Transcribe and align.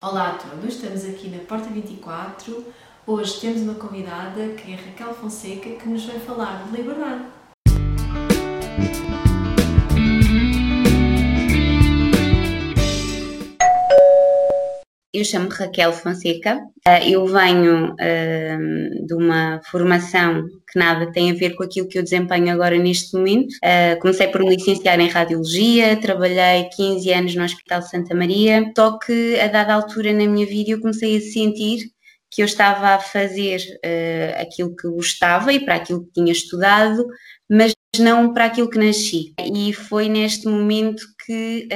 Olá 0.00 0.28
a 0.28 0.34
todos, 0.34 0.76
estamos 0.76 1.04
aqui 1.04 1.28
na 1.28 1.40
Porta 1.40 1.68
24. 1.70 2.64
Hoje 3.04 3.40
temos 3.40 3.62
uma 3.62 3.74
convidada 3.74 4.50
que 4.50 4.72
é 4.72 4.76
Raquel 4.76 5.12
Fonseca 5.12 5.70
que 5.70 5.88
nos 5.88 6.06
vai 6.06 6.20
falar 6.20 6.66
de 6.66 6.76
liberdade. 6.76 7.24
Eu 15.18 15.24
chamo 15.24 15.48
Raquel 15.48 15.92
Fonseca, 15.92 16.60
eh, 16.86 17.10
eu 17.10 17.26
venho 17.26 17.90
uh, 17.90 19.06
de 19.06 19.14
uma 19.14 19.60
formação 19.68 20.46
que 20.70 20.78
nada 20.78 21.10
tem 21.10 21.32
a 21.32 21.34
ver 21.34 21.56
com 21.56 21.64
aquilo 21.64 21.88
que 21.88 21.98
eu 21.98 22.04
desempenho 22.04 22.52
agora 22.52 22.78
neste 22.78 23.16
momento. 23.16 23.52
Uh, 23.56 23.98
comecei 24.00 24.28
por 24.28 24.44
me 24.44 24.54
licenciar 24.54 25.00
em 25.00 25.08
Radiologia, 25.08 25.96
trabalhei 26.00 26.68
15 26.72 27.12
anos 27.12 27.34
no 27.34 27.42
Hospital 27.42 27.82
Santa 27.82 28.14
Maria, 28.14 28.70
só 28.76 28.96
que 28.96 29.40
a 29.40 29.48
dada 29.48 29.74
altura 29.74 30.12
na 30.12 30.24
minha 30.24 30.46
vida 30.46 30.70
eu 30.70 30.80
comecei 30.80 31.16
a 31.16 31.20
sentir 31.20 31.90
que 32.30 32.40
eu 32.40 32.46
estava 32.46 32.90
a 32.90 33.00
fazer 33.00 33.60
aquilo 34.40 34.76
que 34.76 34.86
gostava 34.86 35.52
e 35.52 35.64
para 35.64 35.76
aquilo 35.76 36.04
que 36.04 36.12
tinha 36.12 36.30
estudado, 36.30 37.04
mas 37.50 37.72
não 37.98 38.32
para 38.32 38.44
aquilo 38.44 38.70
que 38.70 38.78
nasci. 38.78 39.32
E 39.40 39.72
foi 39.72 40.08
neste 40.08 40.46
momento 40.46 41.02
que 41.26 41.66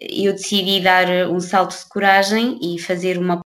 eu 0.00 0.32
decidi 0.32 0.80
dar 0.80 1.28
um 1.28 1.40
salto 1.40 1.76
de 1.76 1.88
coragem 1.88 2.58
e 2.62 2.78
fazer 2.78 3.18
uma 3.18 3.40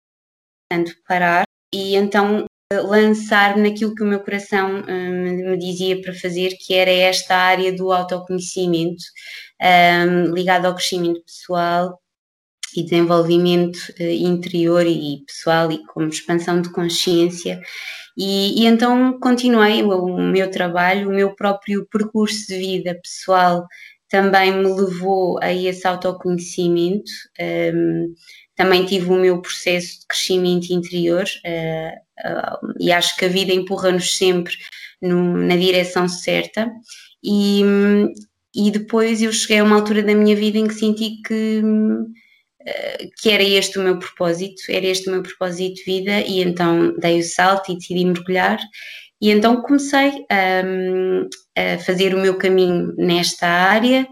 portanto, 0.70 0.96
parar 1.08 1.44
e 1.74 1.96
então 1.96 2.46
lançar-me 2.74 3.70
naquilo 3.70 3.94
que 3.94 4.04
o 4.04 4.08
meu 4.08 4.22
coração 4.22 4.84
um, 4.88 5.52
me 5.52 5.58
dizia 5.58 6.02
para 6.02 6.14
fazer, 6.14 6.56
que 6.58 6.74
era 6.74 6.92
esta 6.92 7.36
área 7.36 7.74
do 7.76 7.92
autoconhecimento, 7.92 9.04
um, 9.62 10.34
ligado 10.34 10.66
ao 10.66 10.76
crescimento 10.76 11.22
pessoal 11.26 12.00
e 12.76 12.84
desenvolvimento 12.84 13.78
uh, 14.00 14.04
interior 14.04 14.86
e 14.88 15.24
pessoal 15.28 15.72
e 15.72 15.86
como 15.88 16.08
expansão 16.08 16.62
de 16.62 16.72
consciência. 16.72 17.62
E, 18.18 18.62
e 18.62 18.66
então 18.66 19.20
continuei 19.20 19.84
o 19.84 20.18
meu 20.18 20.50
trabalho, 20.50 21.10
o 21.10 21.14
meu 21.14 21.36
próprio 21.36 21.86
percurso 21.92 22.48
de 22.48 22.58
vida 22.58 23.00
pessoal 23.02 23.66
também 24.12 24.52
me 24.52 24.68
levou 24.68 25.40
a 25.42 25.54
esse 25.54 25.88
autoconhecimento. 25.88 27.10
Um, 27.74 28.14
também 28.58 28.86
tive 28.86 29.10
o 29.10 29.16
meu 29.16 29.42
processo 29.42 30.02
de 30.02 30.08
crescimento 30.08 30.70
interior 30.72 31.24
uh, 31.24 32.28
uh, 32.30 32.74
e 32.78 32.92
acho 32.92 33.16
que 33.16 33.24
a 33.24 33.30
vida 33.30 33.54
empurra-nos 33.54 34.16
sempre 34.18 34.54
no, 35.02 35.38
na 35.38 35.56
direção 35.56 36.10
certa. 36.10 36.70
E, 37.24 37.64
e 38.54 38.70
depois 38.70 39.22
eu 39.22 39.32
cheguei 39.32 39.60
a 39.60 39.64
uma 39.64 39.78
altura 39.78 40.04
da 40.04 40.14
minha 40.14 40.36
vida 40.36 40.58
em 40.58 40.68
que 40.68 40.74
senti 40.74 41.22
que, 41.26 41.62
uh, 41.64 42.12
que 43.22 43.30
era 43.30 43.44
este 43.44 43.80
o 43.80 43.82
meu 43.82 43.98
propósito, 43.98 44.62
era 44.68 44.86
este 44.86 45.08
o 45.08 45.14
meu 45.14 45.24
propósito 45.24 45.76
de 45.76 45.84
vida, 45.86 46.20
e 46.20 46.42
então 46.42 46.94
dei 47.00 47.22
o 47.22 47.24
salto 47.24 47.72
e 47.72 47.76
decidi 47.76 48.04
mergulhar. 48.04 48.60
E 49.22 49.30
então 49.30 49.62
comecei 49.62 50.26
um, 50.66 51.30
a 51.58 51.78
fazer 51.80 52.14
o 52.16 52.20
meu 52.20 52.38
caminho 52.38 52.94
nesta 52.98 53.48
área, 53.48 54.08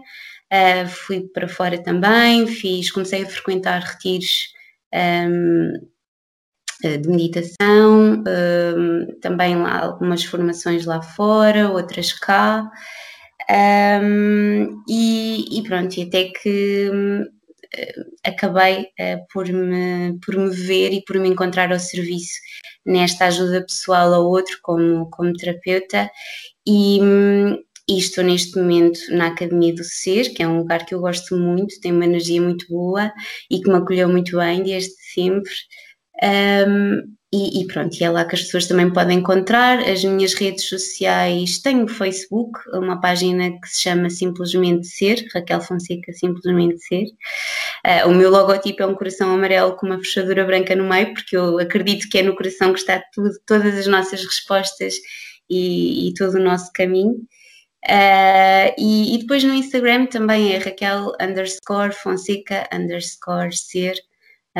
uh, 0.52 0.88
fui 0.88 1.20
para 1.32 1.48
fora 1.48 1.82
também, 1.82 2.46
fiz, 2.46 2.90
comecei 2.90 3.22
a 3.22 3.28
frequentar 3.28 3.80
retiros 3.80 4.52
um, 4.94 5.72
de 6.82 7.08
meditação, 7.08 8.22
um, 8.26 9.06
também 9.20 9.56
lá 9.56 9.80
algumas 9.80 10.24
formações 10.24 10.86
lá 10.86 11.02
fora, 11.02 11.70
outras 11.70 12.12
cá. 12.12 12.70
Um, 13.50 14.82
e, 14.88 15.58
e, 15.58 15.62
pronto, 15.64 15.96
e 15.96 16.02
até 16.02 16.24
que 16.30 16.90
uh, 16.90 17.39
acabei 18.24 18.82
uh, 18.82 19.26
por, 19.32 19.46
me, 19.48 20.18
por 20.24 20.36
me 20.36 20.50
ver 20.50 20.92
e 20.92 21.02
por 21.04 21.18
me 21.18 21.28
encontrar 21.28 21.72
ao 21.72 21.78
serviço 21.78 22.34
nesta 22.84 23.26
ajuda 23.26 23.62
pessoal 23.62 24.12
ao 24.12 24.26
outro 24.26 24.58
como, 24.62 25.08
como 25.10 25.32
terapeuta 25.34 26.10
e, 26.66 26.98
e 27.88 27.98
estou 27.98 28.24
neste 28.24 28.58
momento 28.58 28.98
na 29.10 29.28
Academia 29.28 29.74
do 29.74 29.84
Ser, 29.84 30.32
que 30.34 30.42
é 30.42 30.48
um 30.48 30.58
lugar 30.58 30.86
que 30.86 30.94
eu 30.94 31.00
gosto 31.00 31.36
muito, 31.36 31.80
tem 31.80 31.92
uma 31.92 32.04
energia 32.04 32.40
muito 32.40 32.66
boa 32.68 33.12
e 33.50 33.60
que 33.60 33.68
me 33.68 33.76
acolheu 33.76 34.08
muito 34.08 34.36
bem 34.36 34.62
desde 34.62 34.94
sempre. 35.12 35.52
Um, 36.22 37.19
e, 37.32 37.60
e, 37.60 37.66
pronto, 37.68 37.96
e 37.96 38.02
é 38.02 38.10
lá 38.10 38.24
que 38.24 38.34
as 38.34 38.42
pessoas 38.42 38.66
também 38.66 38.92
podem 38.92 39.18
encontrar 39.18 39.78
as 39.88 40.02
minhas 40.02 40.34
redes 40.34 40.64
sociais. 40.64 41.60
Tenho 41.60 41.86
Facebook, 41.86 42.58
uma 42.72 43.00
página 43.00 43.52
que 43.60 43.68
se 43.68 43.82
chama 43.82 44.10
Simplesmente 44.10 44.88
Ser, 44.88 45.28
Raquel 45.32 45.60
Fonseca 45.60 46.12
Simplesmente 46.12 46.80
Ser. 46.80 47.04
Uh, 47.86 48.08
o 48.08 48.14
meu 48.14 48.30
logotipo 48.30 48.82
é 48.82 48.86
um 48.86 48.96
coração 48.96 49.32
amarelo 49.32 49.76
com 49.76 49.86
uma 49.86 49.98
fechadura 49.98 50.44
branca 50.44 50.74
no 50.74 50.88
meio, 50.88 51.14
porque 51.14 51.36
eu 51.36 51.60
acredito 51.60 52.08
que 52.08 52.18
é 52.18 52.22
no 52.22 52.34
coração 52.34 52.72
que 52.72 52.80
está 52.80 53.00
tudo, 53.14 53.30
todas 53.46 53.78
as 53.78 53.86
nossas 53.86 54.24
respostas 54.24 54.94
e, 55.48 56.08
e 56.08 56.14
todo 56.14 56.34
o 56.34 56.42
nosso 56.42 56.72
caminho. 56.72 57.14
Uh, 57.86 58.74
e, 58.76 59.14
e, 59.14 59.18
depois 59.18 59.44
no 59.44 59.54
Instagram 59.54 60.06
também 60.06 60.52
é 60.52 60.58
Raquel 60.58 61.12
underscore 61.20 61.92
Fonseca 61.92 62.68
underscore 62.72 63.56
Ser. 63.56 63.94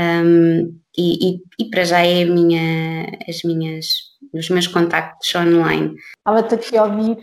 Um, 0.00 0.80
e, 0.96 1.28
e, 1.28 1.42
e, 1.58 1.70
para 1.70 1.84
já 1.84 2.00
é 2.00 2.24
minha, 2.24 3.06
as 3.28 3.42
minhas, 3.42 3.86
os 4.32 4.48
meus 4.48 4.66
contactos 4.66 5.34
online. 5.34 5.94
Estava-te 6.18 6.54
aqui 6.54 6.78
a 6.78 6.84
ouvir 6.84 7.22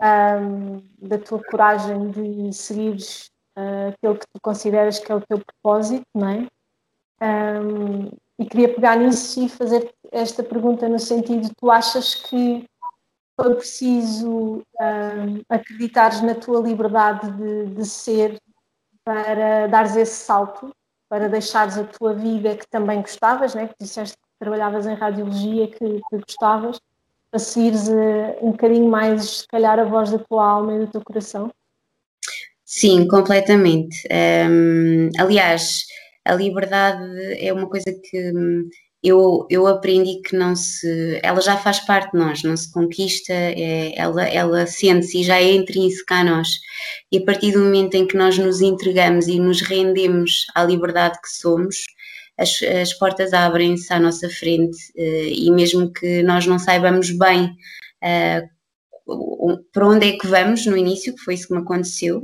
um, 0.00 0.82
da 0.98 1.18
tua 1.18 1.42
coragem 1.44 2.10
de 2.10 2.52
seguires 2.52 3.30
uh, 3.58 3.88
aquilo 3.88 4.14
que 4.14 4.26
tu 4.32 4.40
consideras 4.40 4.98
que 4.98 5.12
é 5.12 5.14
o 5.14 5.20
teu 5.20 5.38
propósito, 5.38 6.06
não 6.14 6.28
é? 6.28 6.46
Um, 7.60 8.10
e 8.38 8.46
queria 8.46 8.74
pegar 8.74 8.96
nisso 8.96 9.44
e 9.44 9.48
fazer 9.48 9.92
esta 10.10 10.42
pergunta 10.42 10.88
no 10.88 10.98
sentido: 10.98 11.50
tu 11.56 11.70
achas 11.70 12.14
que 12.14 12.64
foi 13.38 13.54
preciso 13.54 14.62
um, 14.80 15.42
acreditares 15.48 16.22
na 16.22 16.34
tua 16.34 16.60
liberdade 16.60 17.30
de, 17.32 17.74
de 17.74 17.84
ser 17.84 18.38
para 19.04 19.66
dares 19.66 19.94
esse 19.94 20.24
salto? 20.24 20.74
Para 21.08 21.28
deixares 21.28 21.78
a 21.78 21.84
tua 21.84 22.14
vida 22.14 22.56
que 22.56 22.66
também 22.68 23.00
gostavas, 23.00 23.54
né? 23.54 23.68
que 23.68 23.74
disseste 23.80 24.16
que 24.16 24.22
trabalhavas 24.38 24.86
em 24.86 24.94
radiologia, 24.94 25.68
que, 25.68 25.78
que 25.78 26.18
gostavas, 26.18 26.80
para 27.30 27.38
seguires 27.38 27.88
uh, 27.88 28.36
um 28.40 28.52
bocadinho 28.52 28.88
mais, 28.88 29.38
se 29.38 29.48
calhar, 29.48 29.78
a 29.78 29.84
voz 29.84 30.10
da 30.10 30.18
tua 30.18 30.46
alma 30.46 30.74
e 30.74 30.78
do 30.80 30.86
teu 30.86 31.02
coração? 31.04 31.50
Sim, 32.64 33.06
completamente. 33.06 33.96
Um, 34.10 35.10
aliás, 35.18 35.84
a 36.24 36.34
liberdade 36.34 37.04
é 37.38 37.52
uma 37.52 37.68
coisa 37.68 37.86
que 37.86 38.32
hum, 38.32 38.68
eu, 39.04 39.46
eu 39.50 39.66
aprendi 39.66 40.22
que 40.22 40.34
não 40.34 40.56
se. 40.56 41.20
Ela 41.22 41.40
já 41.42 41.58
faz 41.58 41.78
parte 41.80 42.12
de 42.12 42.18
nós, 42.18 42.42
não 42.42 42.56
se 42.56 42.72
conquista, 42.72 43.34
é, 43.34 43.92
ela, 43.96 44.24
ela 44.26 44.66
sente-se 44.66 45.20
e 45.20 45.24
já 45.24 45.36
é 45.36 45.52
intrínseca 45.52 46.16
a 46.16 46.24
nós. 46.24 46.48
E 47.12 47.18
a 47.18 47.24
partir 47.24 47.52
do 47.52 47.60
momento 47.60 47.94
em 47.96 48.06
que 48.06 48.16
nós 48.16 48.38
nos 48.38 48.62
entregamos 48.62 49.28
e 49.28 49.38
nos 49.38 49.60
rendemos 49.60 50.46
à 50.54 50.64
liberdade 50.64 51.20
que 51.20 51.30
somos, 51.30 51.84
as, 52.38 52.62
as 52.62 52.94
portas 52.94 53.34
abrem-se 53.34 53.92
à 53.92 54.00
nossa 54.00 54.28
frente 54.30 54.78
eh, 54.96 55.28
e 55.28 55.50
mesmo 55.50 55.92
que 55.92 56.22
nós 56.22 56.46
não 56.46 56.58
saibamos 56.58 57.10
bem 57.10 57.44
uh, 58.02 59.64
para 59.72 59.86
onde 59.86 60.08
é 60.08 60.18
que 60.18 60.26
vamos 60.26 60.66
no 60.66 60.76
início, 60.76 61.14
que 61.14 61.22
foi 61.22 61.34
isso 61.34 61.46
que 61.48 61.54
me 61.54 61.60
aconteceu, 61.60 62.22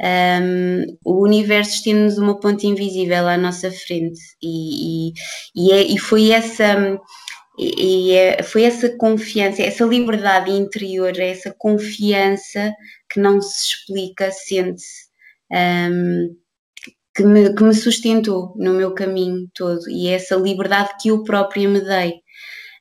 um, 0.00 0.96
o 1.04 1.22
universo 1.22 1.74
estende-nos 1.74 2.16
uma 2.16 2.40
ponte 2.40 2.66
invisível 2.66 3.28
à 3.28 3.36
nossa 3.36 3.70
frente 3.70 4.20
e, 4.42 5.10
e, 5.10 5.12
e, 5.54 5.72
é, 5.72 5.82
e 5.82 5.98
foi 5.98 6.30
essa 6.30 6.98
e 7.58 8.12
é, 8.12 8.42
foi 8.42 8.62
essa 8.62 8.88
confiança, 8.96 9.60
essa 9.62 9.84
liberdade 9.84 10.50
interior, 10.50 11.18
essa 11.20 11.54
confiança 11.58 12.74
que 13.10 13.20
não 13.20 13.42
se 13.42 13.66
explica, 13.66 14.30
sente-se, 14.32 15.10
um, 15.52 16.34
que, 17.14 17.22
me, 17.22 17.54
que 17.54 17.62
me 17.62 17.74
sustentou 17.74 18.54
no 18.56 18.72
meu 18.72 18.94
caminho 18.94 19.46
todo 19.54 19.90
e 19.90 20.08
é 20.08 20.12
essa 20.12 20.36
liberdade 20.36 20.92
que 20.98 21.08
eu 21.08 21.22
própria 21.22 21.68
me 21.68 21.80
dei. 21.80 22.14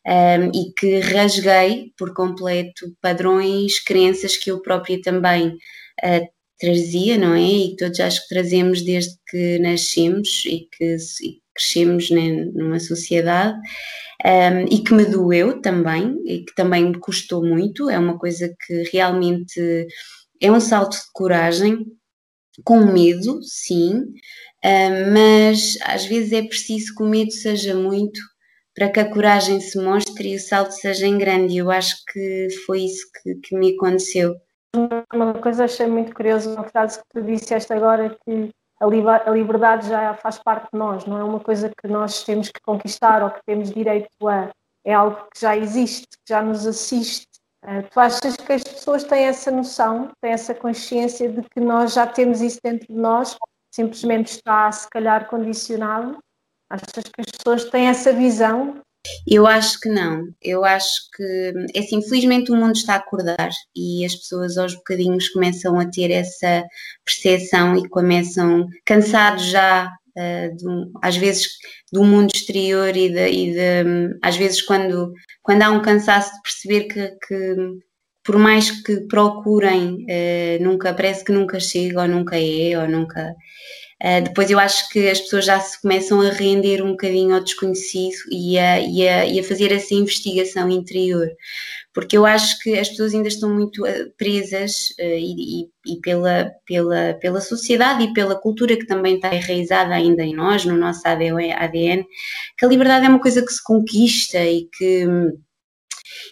Um, 0.07 0.49
e 0.55 0.73
que 0.73 0.99
rasguei 0.99 1.91
por 1.97 2.13
completo 2.13 2.85
padrões, 3.01 3.79
crenças 3.79 4.37
que 4.37 4.49
eu 4.49 4.61
própria 4.61 4.99
também 5.01 5.49
uh, 5.49 6.38
trazia, 6.59 7.17
não 7.17 7.33
é? 7.33 7.41
E 7.41 7.69
que 7.69 7.77
todos 7.77 7.99
acho 7.99 8.21
que 8.23 8.29
trazemos 8.29 8.81
desde 8.81 9.15
que 9.29 9.59
nascemos 9.59 10.43
e 10.45 10.67
que 10.71 10.97
crescemos 11.53 12.09
né, 12.09 12.45
numa 12.53 12.79
sociedade 12.79 13.57
um, 14.25 14.65
e 14.73 14.83
que 14.83 14.93
me 14.93 15.05
doeu 15.05 15.61
também 15.61 16.17
e 16.25 16.43
que 16.43 16.53
também 16.55 16.85
me 16.85 16.99
custou 16.99 17.43
muito. 17.43 17.89
É 17.89 17.97
uma 17.97 18.17
coisa 18.17 18.53
que 18.65 18.83
realmente 18.91 19.87
é 20.41 20.51
um 20.51 20.59
salto 20.59 20.93
de 20.93 21.11
coragem, 21.13 21.85
com 22.63 22.79
medo, 22.91 23.39
sim, 23.41 24.03
um, 24.65 25.13
mas 25.13 25.77
às 25.83 26.05
vezes 26.05 26.33
é 26.33 26.41
preciso 26.41 26.93
que 26.95 27.03
o 27.03 27.07
medo 27.07 27.31
seja 27.31 27.73
muito 27.73 28.19
para 28.75 28.89
que 28.89 28.99
a 28.99 29.09
coragem 29.09 29.59
se 29.59 29.77
mostre 29.77 30.33
e 30.33 30.35
o 30.35 30.39
salto 30.39 30.71
seja 30.71 31.07
em 31.07 31.17
grande. 31.17 31.57
Eu 31.57 31.71
acho 31.71 31.95
que 32.11 32.47
foi 32.65 32.81
isso 32.81 33.05
que, 33.21 33.35
que 33.35 33.57
me 33.57 33.73
aconteceu 33.75 34.35
uma 35.13 35.33
coisa 35.35 35.65
achei 35.65 35.87
muito 35.87 36.13
curiosa, 36.13 36.53
uma 36.53 36.67
frase 36.67 36.99
que 36.99 37.05
tu 37.09 37.21
disseste 37.21 37.73
agora, 37.73 38.15
que 38.25 38.51
a, 38.79 39.31
liberdade 39.31 39.89
já 39.89 40.13
faz 40.13 40.37
parte 40.39 40.69
de 40.71 40.79
nós, 40.79 41.05
não 41.05 41.17
é 41.17 41.23
uma 41.23 41.39
coisa 41.39 41.69
que 41.69 41.87
nós 41.87 42.23
temos 42.23 42.49
que 42.49 42.61
conquistar 42.61 43.23
ou 43.23 43.31
que 43.31 43.41
temos 43.45 43.71
direito 43.71 44.09
a, 44.27 44.49
é 44.85 44.93
algo 44.93 45.17
que 45.33 45.41
já 45.41 45.57
existe, 45.57 46.07
que 46.07 46.29
já 46.29 46.41
nos 46.41 46.65
assiste. 46.65 47.27
Uh, 47.65 47.83
tu 47.91 47.99
achas 47.99 48.37
que 48.37 48.53
as 48.53 48.63
pessoas 48.63 49.03
têm 49.03 49.25
essa 49.25 49.51
noção, 49.51 50.11
têm 50.21 50.31
essa 50.31 50.55
consciência 50.55 51.29
de 51.29 51.41
que 51.49 51.59
nós 51.59 51.93
já 51.93 52.07
temos 52.07 52.41
isso 52.41 52.59
dentro 52.63 52.87
de 52.87 52.99
nós, 52.99 53.35
simplesmente 53.69 54.27
está, 54.27 54.71
se 54.71 54.89
calhar, 54.89 55.27
condicionado? 55.27 56.17
Achas 56.69 57.03
que 57.03 57.21
as 57.21 57.25
pessoas 57.25 57.65
têm 57.65 57.87
essa 57.87 58.13
visão 58.13 58.81
eu 59.27 59.47
acho 59.47 59.79
que 59.79 59.89
não. 59.89 60.27
Eu 60.41 60.65
acho 60.65 61.09
que, 61.15 61.53
é 61.73 61.79
assim, 61.79 61.97
infelizmente 61.97 62.51
o 62.51 62.55
mundo 62.55 62.75
está 62.75 62.93
a 62.93 62.97
acordar 62.97 63.49
e 63.75 64.05
as 64.05 64.15
pessoas 64.15 64.57
aos 64.57 64.75
bocadinhos 64.75 65.29
começam 65.29 65.79
a 65.79 65.85
ter 65.85 66.11
essa 66.11 66.65
percepção 67.05 67.77
e 67.77 67.87
começam 67.89 68.67
cansados 68.85 69.45
já, 69.45 69.87
uh, 70.17 70.91
às 71.01 71.15
vezes, 71.17 71.47
do 71.91 72.03
mundo 72.03 72.31
exterior 72.33 72.95
e, 72.95 73.09
de, 73.09 73.29
e 73.29 73.53
de, 73.53 74.17
às 74.21 74.35
vezes, 74.35 74.61
quando, 74.61 75.13
quando 75.41 75.61
há 75.61 75.69
um 75.71 75.81
cansaço 75.81 76.33
de 76.35 76.41
perceber 76.41 76.83
que, 76.85 77.07
que 77.27 77.55
por 78.23 78.37
mais 78.37 78.69
que 78.83 79.01
procurem, 79.07 80.05
uh, 80.05 80.63
nunca, 80.63 80.93
parece 80.93 81.23
que 81.23 81.31
nunca 81.31 81.59
chega 81.59 82.01
ou 82.01 82.07
nunca 82.07 82.37
é 82.37 82.77
ou 82.77 82.87
nunca. 82.87 83.35
Uh, 84.01 84.23
depois 84.23 84.49
eu 84.49 84.57
acho 84.57 84.87
que 84.89 85.09
as 85.09 85.19
pessoas 85.19 85.43
já 85.43 85.59
se 85.59 85.81
começam 85.81 86.21
a 86.21 86.29
render 86.29 86.81
um 86.81 86.91
bocadinho 86.91 87.35
ao 87.35 87.43
desconhecido 87.43 88.15
e 88.31 88.57
a, 88.57 88.79
e 88.79 89.05
a, 89.05 89.25
e 89.25 89.39
a 89.39 89.43
fazer 89.43 89.73
essa 89.73 89.93
investigação 89.93 90.69
interior, 90.69 91.27
porque 91.93 92.15
eu 92.15 92.25
acho 92.25 92.59
que 92.59 92.79
as 92.79 92.87
pessoas 92.87 93.13
ainda 93.13 93.27
estão 93.27 93.53
muito 93.53 93.85
eh, 93.85 94.05
presas 94.17 94.91
uh, 94.99 95.03
e, 95.03 95.69
e, 95.85 95.99
pela, 96.01 96.49
pela, 96.65 97.13
pela 97.15 97.41
sociedade 97.41 98.03
e 98.03 98.13
pela 98.13 98.39
cultura 98.39 98.77
que 98.77 98.85
também 98.85 99.15
está 99.15 99.35
enraizada 99.35 99.93
ainda 99.93 100.23
em 100.23 100.33
nós, 100.33 100.63
no 100.63 100.77
nosso 100.77 101.01
ADN, 101.05 102.05
que 102.57 102.65
a 102.65 102.69
liberdade 102.69 103.05
é 103.05 103.09
uma 103.09 103.19
coisa 103.19 103.45
que 103.45 103.51
se 103.51 103.61
conquista 103.61 104.39
e 104.39 104.69
que 104.77 105.05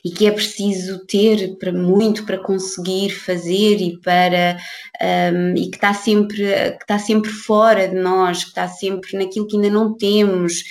e 0.03 0.11
que 0.11 0.27
é 0.27 0.31
preciso 0.31 1.05
ter 1.05 1.57
para 1.57 1.71
muito 1.71 2.25
para 2.25 2.37
conseguir 2.37 3.09
fazer 3.11 3.77
e 3.81 3.99
para 4.01 4.57
um, 5.01 5.55
e 5.55 5.69
que 5.69 5.75
está 5.77 5.93
sempre 5.93 6.37
que 6.37 6.83
está 6.83 6.99
sempre 6.99 7.29
fora 7.29 7.87
de 7.87 7.95
nós, 7.95 8.43
que 8.43 8.49
está 8.49 8.67
sempre 8.67 9.17
naquilo 9.17 9.47
que 9.47 9.55
ainda 9.55 9.69
não 9.69 9.95
temos. 9.95 10.63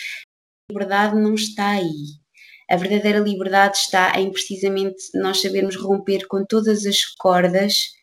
A 0.68 0.72
liberdade 0.72 1.16
não 1.16 1.34
está 1.34 1.70
aí. 1.70 1.92
A 2.68 2.76
verdadeira 2.76 3.20
liberdade 3.20 3.78
está 3.78 4.18
em 4.20 4.30
precisamente 4.32 4.96
nós 5.14 5.40
sabermos 5.40 5.76
romper 5.76 6.26
com 6.26 6.44
todas 6.44 6.84
as 6.84 7.04
cordas 7.04 7.96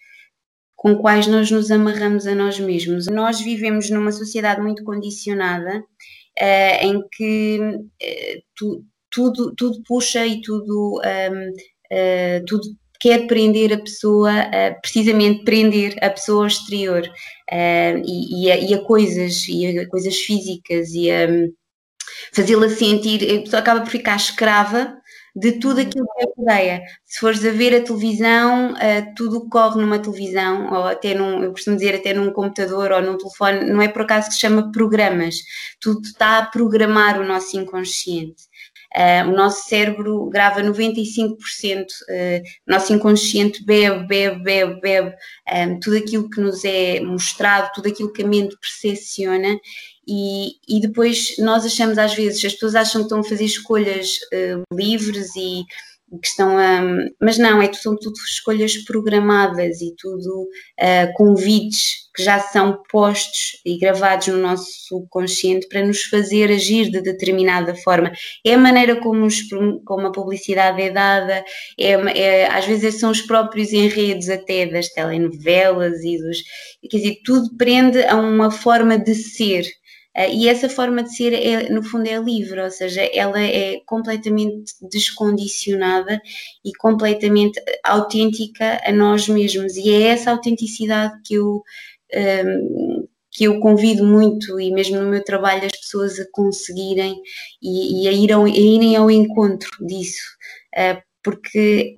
com 0.83 0.97
quais 0.97 1.27
nós 1.27 1.49
nos 1.49 1.71
amarramos 1.71 2.27
a 2.27 2.35
nós 2.35 2.59
mesmos. 2.59 3.07
Nós 3.07 3.39
vivemos 3.39 3.89
numa 3.89 4.11
sociedade 4.11 4.61
muito 4.61 4.83
condicionada 4.83 5.79
uh, 5.79 6.85
em 6.85 7.01
que 7.09 7.57
uh, 7.57 8.43
tu, 8.53 8.85
tudo, 9.13 9.53
tudo 9.55 9.81
puxa 9.83 10.25
e 10.25 10.41
tudo, 10.41 10.95
um, 10.95 10.97
uh, 10.97 11.53
eh, 11.91 12.43
tudo 12.47 12.63
quer 12.99 13.27
prender 13.27 13.71
a 13.71 13.77
pessoa, 13.77 14.31
uh, 14.31 14.81
precisamente 14.81 15.43
prender 15.43 15.95
a 16.01 16.09
pessoa 16.09 16.47
exterior 16.47 17.03
uh, 17.03 18.03
e, 18.05 18.45
e, 18.45 18.51
a, 18.51 18.57
e, 18.57 18.73
a, 18.73 18.81
coisas, 18.81 19.47
e 19.47 19.79
a 19.79 19.87
coisas 19.87 20.17
físicas 20.17 20.89
e 20.93 21.11
a 21.11 21.27
um, 21.29 21.53
fazê-la 22.33 22.69
sentir, 22.69 23.23
a 23.23 23.41
pessoa 23.43 23.59
acaba 23.59 23.81
por 23.81 23.89
ficar 23.89 24.15
escrava 24.15 24.97
de 25.35 25.53
tudo 25.53 25.81
aquilo 25.81 26.05
que 26.05 26.23
é 26.23 26.27
rodeia. 26.37 26.81
Se 27.05 27.19
fores 27.19 27.43
a 27.43 27.51
ver 27.51 27.75
a 27.75 27.83
televisão, 27.83 28.73
uh, 28.73 29.13
tudo 29.15 29.49
corre 29.49 29.81
numa 29.81 29.99
televisão, 29.99 30.71
ou 30.71 30.83
até 30.85 31.13
num, 31.13 31.43
eu 31.43 31.51
costumo 31.51 31.75
dizer 31.75 31.95
até 31.95 32.13
num 32.13 32.31
computador 32.31 32.91
ou 32.91 33.01
num 33.01 33.17
telefone, 33.17 33.65
não 33.69 33.81
é 33.81 33.87
por 33.87 34.03
acaso 34.03 34.29
que 34.29 34.35
se 34.35 34.41
chama 34.41 34.71
programas, 34.71 35.35
tudo 35.79 36.01
está 36.01 36.39
a 36.39 36.45
programar 36.45 37.19
o 37.19 37.25
nosso 37.25 37.57
inconsciente. 37.57 38.43
Uh, 38.95 39.27
o 39.27 39.35
nosso 39.35 39.67
cérebro 39.67 40.29
grava 40.29 40.61
95%, 40.61 41.33
uh, 41.33 42.43
o 42.67 42.71
nosso 42.71 42.93
inconsciente 42.93 43.65
bebe, 43.65 44.05
bebe, 44.05 44.43
bebe, 44.43 44.79
bebe 44.81 45.15
ah, 45.47 45.79
tudo 45.81 45.97
aquilo 45.97 46.29
que 46.29 46.39
nos 46.39 46.63
é 46.63 46.99
mostrado, 46.99 47.71
tudo 47.73 47.87
aquilo 47.87 48.13
que 48.13 48.21
a 48.21 48.27
mente 48.27 48.55
percepciona. 48.59 49.59
E, 50.07 50.57
e 50.67 50.81
depois 50.81 51.35
nós 51.39 51.65
achamos 51.65 51.97
às 51.97 52.13
vezes, 52.13 52.43
as 52.43 52.53
pessoas 52.53 52.75
acham 52.75 53.01
que 53.01 53.05
estão 53.05 53.21
a 53.21 53.23
fazer 53.23 53.45
escolhas 53.45 54.17
uh, 54.33 54.75
livres 54.75 55.35
e 55.35 55.63
que 56.19 56.27
estão 56.27 56.57
a. 56.57 56.81
Mas 57.21 57.37
não, 57.37 57.61
é, 57.61 57.71
são 57.73 57.95
tudo 57.95 58.15
escolhas 58.27 58.77
programadas 58.77 59.81
e 59.81 59.93
tudo 59.97 60.43
uh, 60.43 61.13
convites 61.15 62.03
que 62.15 62.23
já 62.23 62.39
são 62.39 62.81
postos 62.91 63.59
e 63.65 63.77
gravados 63.77 64.27
no 64.27 64.37
nosso 64.37 64.67
subconsciente 64.87 65.67
para 65.67 65.83
nos 65.83 66.03
fazer 66.03 66.51
agir 66.51 66.91
de 66.91 67.01
determinada 67.01 67.73
forma. 67.75 68.11
É 68.45 68.53
a 68.53 68.57
maneira 68.57 68.97
como, 68.97 69.25
os, 69.25 69.41
como 69.83 70.07
a 70.07 70.11
publicidade 70.11 70.81
é 70.81 70.91
dada, 70.91 71.43
é, 71.79 71.91
é, 71.91 72.47
às 72.47 72.65
vezes 72.65 72.99
são 72.99 73.09
os 73.09 73.21
próprios 73.21 73.73
enredos 73.73 74.29
até 74.29 74.67
das 74.67 74.89
telenovelas 74.89 76.03
e 76.03 76.17
dos. 76.17 76.37
Quer 76.87 76.97
dizer, 76.97 77.17
tudo 77.25 77.57
prende 77.57 78.03
a 78.03 78.15
uma 78.15 78.51
forma 78.51 78.97
de 78.97 79.15
ser 79.15 79.65
e 80.15 80.47
essa 80.47 80.69
forma 80.69 81.03
de 81.03 81.15
ser, 81.15 81.33
é, 81.33 81.69
no 81.69 81.83
fundo, 81.83 82.07
é 82.07 82.17
livre, 82.17 82.61
ou 82.61 82.69
seja, 82.69 83.01
ela 83.13 83.41
é 83.41 83.79
completamente 83.85 84.73
descondicionada 84.81 86.21
e 86.63 86.71
completamente 86.73 87.59
autêntica 87.83 88.79
a 88.85 88.91
nós 88.91 89.27
mesmos. 89.27 89.75
E 89.75 89.89
é 89.91 90.03
essa 90.09 90.31
autenticidade 90.31 91.19
que 91.25 91.35
eu, 91.35 91.55
um, 91.55 91.61
ehm, 92.13 93.07
que 93.31 93.45
eu 93.45 93.59
convido 93.59 94.05
muito, 94.05 94.59
e 94.59 94.71
mesmo 94.71 94.99
no 94.99 95.09
meu 95.09 95.23
trabalho, 95.23 95.65
as 95.65 95.79
pessoas 95.79 96.19
a 96.19 96.25
conseguirem 96.31 97.19
e, 97.61 98.03
e 98.03 98.07
a, 98.07 98.11
irão, 98.11 98.45
a 98.45 98.49
irem 98.49 98.95
ao 98.95 99.09
encontro 99.09 99.69
disso, 99.85 100.21
uh, 100.77 101.01
porque 101.23 101.97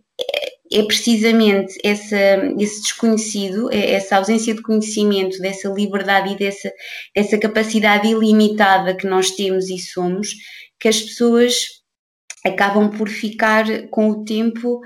é 0.71 0.83
precisamente 0.83 1.75
essa, 1.83 2.17
esse 2.59 2.81
desconhecido, 2.81 3.71
é 3.71 3.91
essa 3.93 4.17
ausência 4.17 4.53
de 4.53 4.61
conhecimento, 4.61 5.39
dessa 5.39 5.69
liberdade 5.69 6.33
e 6.33 6.37
dessa, 6.37 6.71
dessa 7.15 7.37
capacidade 7.37 8.07
ilimitada 8.07 8.95
que 8.95 9.07
nós 9.07 9.31
temos 9.31 9.69
e 9.69 9.77
somos, 9.77 10.33
que 10.79 10.87
as 10.87 11.01
pessoas 11.01 11.67
acabam 12.45 12.89
por 12.89 13.09
ficar 13.09 13.65
com 13.89 14.09
o 14.09 14.23
tempo 14.23 14.79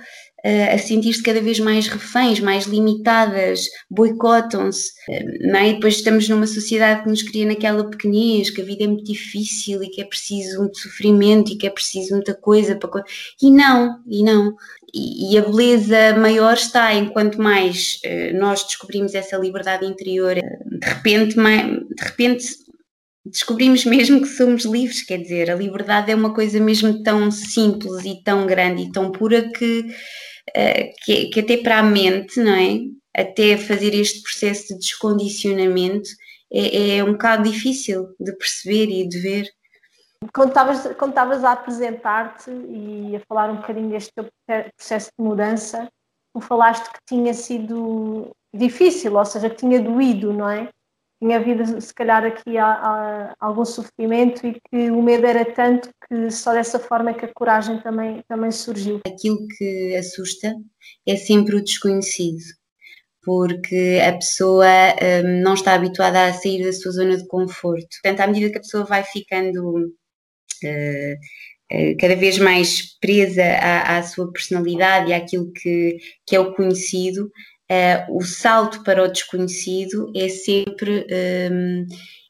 a 0.43 0.77
sentir-se 0.77 1.21
cada 1.21 1.41
vez 1.41 1.59
mais 1.59 1.87
reféns, 1.87 2.39
mais 2.39 2.65
limitadas, 2.65 3.65
boicotam-se. 3.89 4.91
Uh, 5.07 5.55
é? 5.55 5.73
Depois 5.73 5.95
estamos 5.95 6.27
numa 6.29 6.47
sociedade 6.47 7.03
que 7.03 7.09
nos 7.09 7.23
cria 7.23 7.45
naquela 7.45 7.89
pequenez, 7.89 8.49
que 8.49 8.61
a 8.61 8.65
vida 8.65 8.83
é 8.83 8.87
muito 8.87 9.03
difícil 9.03 9.83
e 9.83 9.89
que 9.89 10.01
é 10.01 10.05
preciso 10.05 10.59
muito 10.59 10.79
sofrimento 10.79 11.51
e 11.51 11.57
que 11.57 11.67
é 11.67 11.69
preciso 11.69 12.15
muita 12.15 12.33
coisa 12.33 12.75
para. 12.75 13.03
E 13.41 13.51
não, 13.51 13.99
e 14.07 14.23
não. 14.23 14.53
E, 14.93 15.33
e 15.33 15.37
a 15.37 15.41
beleza 15.41 16.15
maior 16.17 16.53
está 16.53 16.93
em 16.93 17.09
quanto 17.09 17.41
mais 17.41 17.99
uh, 18.05 18.37
nós 18.37 18.63
descobrimos 18.63 19.13
essa 19.13 19.37
liberdade 19.37 19.85
interior, 19.85 20.35
de 20.35 20.87
repente, 20.87 21.35
de 21.35 22.03
repente 22.03 22.45
descobrimos 23.25 23.85
mesmo 23.85 24.21
que 24.21 24.27
somos 24.27 24.65
livres, 24.65 25.03
quer 25.03 25.17
dizer, 25.17 25.49
a 25.51 25.55
liberdade 25.55 26.11
é 26.11 26.15
uma 26.15 26.33
coisa 26.33 26.59
mesmo 26.59 27.03
tão 27.03 27.29
simples 27.29 28.03
e 28.05 28.21
tão 28.23 28.45
grande 28.47 28.83
e 28.83 28.91
tão 28.91 29.11
pura 29.11 29.49
que, 29.51 29.85
que, 31.03 31.25
que, 31.27 31.39
até 31.39 31.57
para 31.57 31.79
a 31.79 31.83
mente, 31.83 32.39
não 32.39 32.53
é? 32.53 32.79
Até 33.15 33.57
fazer 33.57 33.93
este 33.93 34.21
processo 34.21 34.69
de 34.69 34.79
descondicionamento 34.79 36.09
é, 36.51 36.97
é 36.97 37.03
um 37.03 37.13
bocado 37.13 37.49
difícil 37.49 38.15
de 38.19 38.31
perceber 38.33 38.89
e 38.89 39.07
de 39.07 39.19
ver. 39.19 39.49
Quando 40.33 40.49
estavas, 40.49 40.95
quando 40.97 41.11
estavas 41.11 41.43
a 41.43 41.53
apresentar-te 41.53 42.49
e 42.51 43.15
a 43.15 43.21
falar 43.27 43.49
um 43.49 43.57
bocadinho 43.57 43.89
deste 43.89 44.11
teu 44.13 44.27
processo 44.75 45.09
de 45.17 45.25
mudança, 45.25 45.87
tu 46.33 46.41
falaste 46.41 46.91
que 46.91 46.99
tinha 47.07 47.33
sido 47.33 48.31
difícil, 48.53 49.15
ou 49.15 49.25
seja, 49.25 49.49
que 49.49 49.55
tinha 49.55 49.79
doído, 49.79 50.33
não 50.33 50.49
é? 50.49 50.69
Tinha 51.19 51.37
havido 51.37 51.81
se 51.81 51.93
calhar 51.93 52.23
aqui 52.23 52.57
há, 52.57 52.65
há, 52.65 53.35
algum 53.39 53.65
sofrimento 53.65 54.47
e 54.47 54.53
que 54.53 54.89
o 54.89 55.01
medo 55.01 55.27
era 55.27 55.43
tanto 55.45 55.89
que 56.07 56.31
só 56.31 56.53
dessa 56.53 56.79
forma 56.79 57.11
é 57.11 57.13
que 57.13 57.25
a 57.25 57.33
coragem 57.33 57.79
também, 57.81 58.23
também 58.27 58.51
surgiu. 58.51 59.01
Aquilo 59.05 59.37
que 59.57 59.95
assusta 59.95 60.55
é 61.05 61.15
sempre 61.17 61.57
o 61.57 61.63
desconhecido, 61.63 62.43
porque 63.21 63.99
a 64.07 64.13
pessoa 64.13 64.65
um, 64.65 65.41
não 65.41 65.53
está 65.53 65.73
habituada 65.73 66.25
a 66.25 66.33
sair 66.33 66.63
da 66.63 66.71
sua 66.71 66.93
zona 66.93 67.17
de 67.17 67.27
conforto. 67.27 67.87
Portanto, 68.01 68.21
à 68.21 68.27
medida 68.27 68.51
que 68.51 68.57
a 68.57 68.61
pessoa 68.61 68.85
vai 68.85 69.03
ficando 69.03 69.93
uh, 70.63 71.97
cada 71.99 72.15
vez 72.15 72.39
mais 72.39 72.97
presa 72.99 73.43
à, 73.43 73.97
à, 73.97 74.03
sua 74.03 74.31
personalidade 74.31 75.11
e 75.11 75.13
àquilo 75.13 75.51
que, 75.51 75.97
que 76.25 76.35
é 76.35 76.39
o 76.39 76.53
conhecido, 76.55 77.29
uh, 77.71 78.17
o 78.17 78.23
salto 78.23 78.83
para 78.83 79.03
o 79.03 79.07
desconhecido 79.07 80.11
é 80.15 80.27
sempre 80.27 81.05
um, 81.51 81.85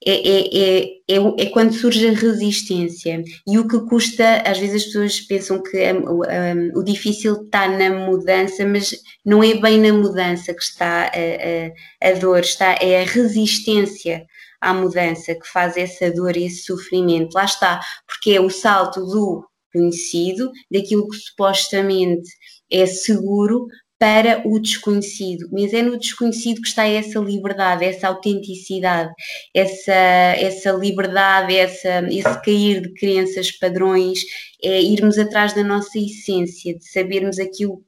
é, 0.06 0.14
é, 0.14 0.86
é, 1.10 1.18
é, 1.40 1.46
quando 1.48 1.74
surge 1.74 2.08
a 2.08 2.14
resistência 2.14 3.22
e 3.46 3.60
o 3.60 3.68
que 3.68 3.80
custa, 3.82 4.42
às 4.46 4.58
vezes 4.58 4.76
as 4.76 4.86
pessoas 4.86 5.20
pensam 5.20 5.62
que 5.62 5.78
um, 5.92 6.22
um, 6.22 6.80
o 6.80 6.84
difícil 6.84 7.44
está 7.44 7.68
na 7.68 7.90
mudança, 7.90 8.66
mas 8.66 8.96
não 9.26 9.44
é 9.44 9.56
bem 9.56 9.78
na 9.78 9.92
mudança 9.92 10.54
que 10.54 10.64
está 10.64 11.12
a, 11.14 12.08
a, 12.08 12.10
a 12.10 12.14
dor, 12.14 12.40
está, 12.40 12.78
é 12.82 13.02
a 13.02 13.06
resistência 13.06 14.26
à 14.62 14.74
mudança, 14.74 15.36
que 15.36 15.48
faz 15.48 15.76
essa 15.76 16.10
dor 16.12 16.38
e 16.38 16.46
esse 16.46 16.64
sofrimento. 16.64 17.34
Lá 17.34 17.44
está, 17.44 17.82
porque 18.08 18.32
é 18.32 18.40
o 18.40 18.50
salto 18.50 19.06
do 19.06 19.46
conhecido, 19.74 20.50
daquilo 20.72 21.10
que 21.10 21.18
supostamente 21.18 22.30
é 22.72 22.86
seguro, 22.86 23.68
para 24.00 24.42
o 24.46 24.58
desconhecido, 24.58 25.50
mas 25.52 25.74
é 25.74 25.82
no 25.82 26.00
desconhecido 26.00 26.62
que 26.62 26.70
está 26.70 26.88
essa 26.88 27.20
liberdade, 27.20 27.84
essa 27.84 28.08
autenticidade, 28.08 29.12
essa, 29.54 29.92
essa 29.92 30.72
liberdade, 30.72 31.54
essa, 31.54 32.08
esse 32.08 32.42
cair 32.42 32.82
de 32.82 32.94
crenças, 32.94 33.52
padrões, 33.52 34.22
é 34.64 34.82
irmos 34.82 35.20
atrás 35.20 35.54
da 35.54 35.66
nossa 35.66 36.00
essência, 36.00 36.78
de 36.78 36.90
sabermos 36.90 37.40
aquilo. 37.40 37.84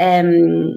Um, 0.00 0.76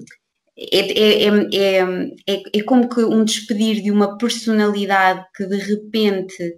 é, 0.57 0.79
é, 0.79 1.27
é, 1.27 1.79
é, 2.27 2.43
é 2.53 2.63
como 2.63 2.89
que 2.89 3.01
um 3.01 3.23
despedir 3.23 3.81
de 3.81 3.91
uma 3.91 4.17
personalidade 4.17 5.23
que 5.35 5.45
de 5.45 5.57
repente 5.57 6.55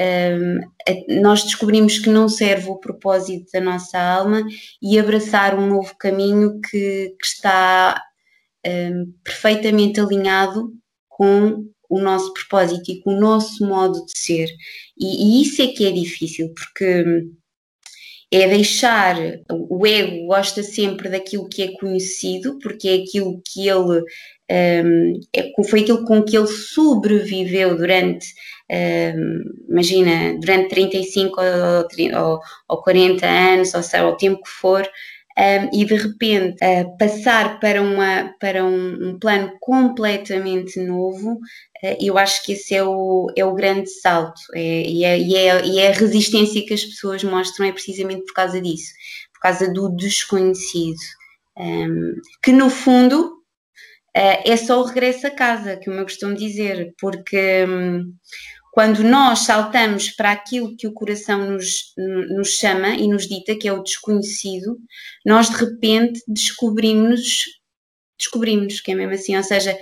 um, 0.00 1.20
nós 1.20 1.44
descobrimos 1.44 1.98
que 1.98 2.08
não 2.08 2.28
serve 2.28 2.70
o 2.70 2.78
propósito 2.78 3.50
da 3.52 3.60
nossa 3.60 3.98
alma 3.98 4.42
e 4.80 4.98
abraçar 4.98 5.58
um 5.58 5.66
novo 5.66 5.94
caminho 5.98 6.60
que, 6.60 7.14
que 7.20 7.26
está 7.26 8.02
um, 8.66 9.12
perfeitamente 9.22 10.00
alinhado 10.00 10.72
com 11.08 11.66
o 11.88 12.00
nosso 12.00 12.32
propósito 12.32 12.90
e 12.90 13.02
com 13.02 13.14
o 13.14 13.20
nosso 13.20 13.66
modo 13.66 14.04
de 14.06 14.18
ser. 14.18 14.48
E, 14.98 15.40
e 15.40 15.42
isso 15.42 15.60
é 15.60 15.66
que 15.66 15.84
é 15.84 15.90
difícil, 15.90 16.52
porque 16.54 17.04
é 18.32 18.46
deixar, 18.48 19.16
o 19.48 19.86
ego 19.86 20.26
gosta 20.26 20.62
sempre 20.62 21.08
daquilo 21.08 21.48
que 21.48 21.62
é 21.62 21.72
conhecido, 21.72 22.58
porque 22.60 22.88
é 22.88 22.94
aquilo 22.96 23.42
que 23.44 23.68
ele, 23.68 24.04
um, 24.84 25.20
é, 25.34 25.50
foi 25.68 25.80
aquilo 25.80 26.04
com 26.04 26.22
que 26.22 26.36
ele 26.36 26.46
sobreviveu 26.46 27.76
durante 27.76 28.28
imagina, 29.68 30.38
durante 30.40 30.68
35 30.68 31.40
ou, 32.16 32.40
ou 32.68 32.82
40 32.82 33.26
anos, 33.26 33.74
ou 33.74 33.82
seja, 33.82 34.06
o 34.06 34.16
tempo 34.16 34.42
que 34.42 34.48
for, 34.48 34.86
um, 35.38 35.80
e 35.80 35.84
de 35.84 35.94
repente 35.94 36.56
uh, 36.62 36.96
passar 36.98 37.60
para, 37.60 37.80
uma, 37.80 38.34
para 38.38 38.64
um, 38.64 39.10
um 39.10 39.18
plano 39.18 39.52
completamente 39.60 40.80
novo, 40.80 41.34
uh, 41.34 41.96
eu 42.00 42.18
acho 42.18 42.44
que 42.44 42.52
esse 42.52 42.74
é 42.74 42.82
o, 42.82 43.32
é 43.36 43.44
o 43.44 43.54
grande 43.54 43.88
salto. 43.88 44.40
É, 44.54 44.82
e, 44.82 45.04
é, 45.04 45.18
e, 45.18 45.36
é, 45.36 45.66
e 45.66 45.78
é 45.78 45.88
a 45.88 45.94
resistência 45.94 46.64
que 46.64 46.74
as 46.74 46.84
pessoas 46.84 47.22
mostram 47.24 47.66
é 47.66 47.72
precisamente 47.72 48.24
por 48.26 48.34
causa 48.34 48.60
disso, 48.60 48.92
por 49.32 49.40
causa 49.40 49.72
do 49.72 49.88
desconhecido, 49.96 50.98
um, 51.56 52.14
que 52.42 52.52
no 52.52 52.68
fundo 52.68 53.40
uh, 54.16 54.42
é 54.44 54.56
só 54.56 54.80
o 54.80 54.84
regresso 54.84 55.26
a 55.26 55.30
casa, 55.30 55.76
que 55.76 55.88
eu 55.88 56.02
costumo 56.02 56.34
dizer, 56.34 56.92
porque 57.00 57.64
um, 57.66 58.12
quando 58.72 59.02
nós 59.02 59.40
saltamos 59.40 60.10
para 60.10 60.30
aquilo 60.30 60.76
que 60.76 60.86
o 60.86 60.92
coração 60.92 61.50
nos, 61.50 61.92
nos 61.96 62.50
chama 62.50 62.90
e 62.90 63.08
nos 63.08 63.26
dita, 63.26 63.56
que 63.56 63.66
é 63.66 63.72
o 63.72 63.82
desconhecido, 63.82 64.78
nós 65.26 65.50
de 65.50 65.56
repente 65.56 66.22
descobrimos, 66.28 67.44
descobrimos 68.18 68.80
que 68.80 68.92
é 68.92 68.94
mesmo 68.94 69.14
assim, 69.14 69.36
ou 69.36 69.42
seja, 69.42 69.76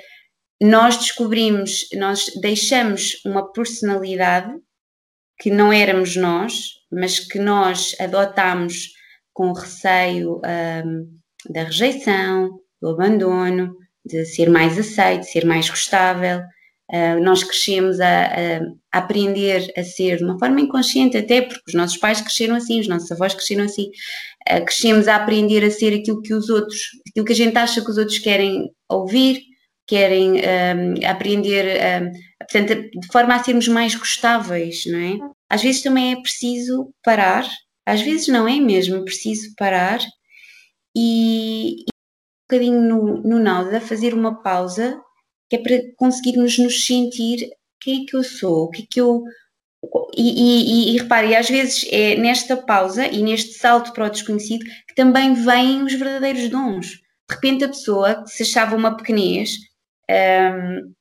nós 0.61 0.97
descobrimos, 0.97 1.87
nós 1.95 2.33
deixamos 2.41 3.21
uma 3.25 3.53
personalidade 3.53 4.53
que 5.39 5.51
não 5.51 5.73
éramos 5.73 6.17
nós, 6.17 6.71
mas 6.91 7.21
que 7.21 7.39
nós 7.39 7.95
adotámos 8.01 8.93
com 9.33 9.53
receio 9.53 10.41
um, 10.85 11.19
da 11.49 11.63
rejeição, 11.65 12.59
do 12.81 12.89
abandono, 12.89 13.77
de 14.05 14.25
ser 14.25 14.51
mais 14.51 14.77
aceito, 14.79 15.21
de 15.21 15.31
ser 15.31 15.45
mais 15.45 15.69
gostável. 15.71 16.41
Uh, 16.91 17.23
nós 17.23 17.45
crescemos 17.45 18.01
a, 18.01 18.07
a, 18.07 18.57
a, 18.93 18.99
aprender 18.99 19.71
a 19.77 19.85
ser 19.85 20.17
de 20.17 20.25
uma 20.25 20.39
forma 20.39 20.61
inconsciente, 20.61 21.19
até 21.19 21.43
porque 21.43 21.63
os 21.69 21.75
nossos 21.75 21.99
pais 21.99 22.21
cresceram 22.21 22.55
assim, 22.55 22.81
os 22.81 22.89
nossos 22.89 23.13
avós 23.13 23.35
cresceram 23.35 23.65
assim. 23.65 23.91
Uh, 24.51 24.65
crescemos 24.65 25.07
a 25.07 25.17
aprender 25.17 25.63
a 25.65 25.71
ser 25.71 25.95
aquilo 25.95 26.23
que 26.23 26.33
os 26.33 26.49
outros, 26.49 26.89
aquilo 27.09 27.27
que 27.27 27.33
a 27.33 27.37
gente 27.37 27.57
acha 27.57 27.83
que 27.83 27.91
os 27.91 27.99
outros 27.99 28.19
querem 28.19 28.71
ouvir, 28.89 29.43
querem 29.87 30.33
um, 30.35 31.07
aprender, 31.07 31.79
um, 32.03 32.13
portanto, 32.39 32.91
de 33.01 33.07
forma 33.11 33.35
a 33.35 33.43
sermos 33.43 33.67
mais 33.69 33.95
gostáveis, 33.95 34.85
não 34.87 34.99
é? 34.99 35.19
Às 35.51 35.63
vezes 35.63 35.83
também 35.83 36.13
é 36.13 36.21
preciso 36.21 36.93
parar, 37.03 37.49
às 37.87 38.03
vezes 38.03 38.29
não 38.29 38.47
é 38.47 38.61
mesmo 38.61 39.03
preciso 39.05 39.55
parar 39.57 39.99
e, 40.95 41.81
e 41.81 41.85
um 41.85 42.43
bocadinho 42.51 42.81
no, 42.83 43.23
no 43.23 43.39
nada, 43.39 43.81
fazer 43.81 44.13
uma 44.13 44.43
pausa 44.43 45.01
que 45.49 45.57
é 45.57 45.59
para 45.59 45.81
conseguirmos 45.97 46.59
nos 46.59 46.85
sentir 46.85 47.51
quem 47.81 48.03
é 48.03 48.07
que 48.07 48.17
eu 48.17 48.23
sou, 48.23 48.65
o 48.65 48.71
que 48.71 48.83
é 48.83 48.87
que 48.91 49.01
eu. 49.01 49.23
E, 50.17 50.91
e, 50.93 50.95
e 50.95 50.99
repare, 50.99 51.37
às 51.37 51.49
vezes 51.49 51.87
é 51.91 52.17
nesta 52.17 52.57
pausa 52.57 53.07
e 53.07 53.23
neste 53.23 53.55
salto 53.55 53.93
para 53.93 54.07
o 54.07 54.11
desconhecido 54.11 54.65
que 54.89 54.95
também 54.95 55.35
vêm 55.35 55.83
os 55.85 55.95
verdadeiros 55.95 56.49
dons. 56.49 56.87
De 56.87 57.35
repente 57.35 57.65
a 57.65 57.69
pessoa 57.69 58.25
que 58.25 58.31
se 58.31 58.43
achava 58.43 58.75
uma 58.75 58.97
pequenez, 58.97 59.51
um, 60.11 60.93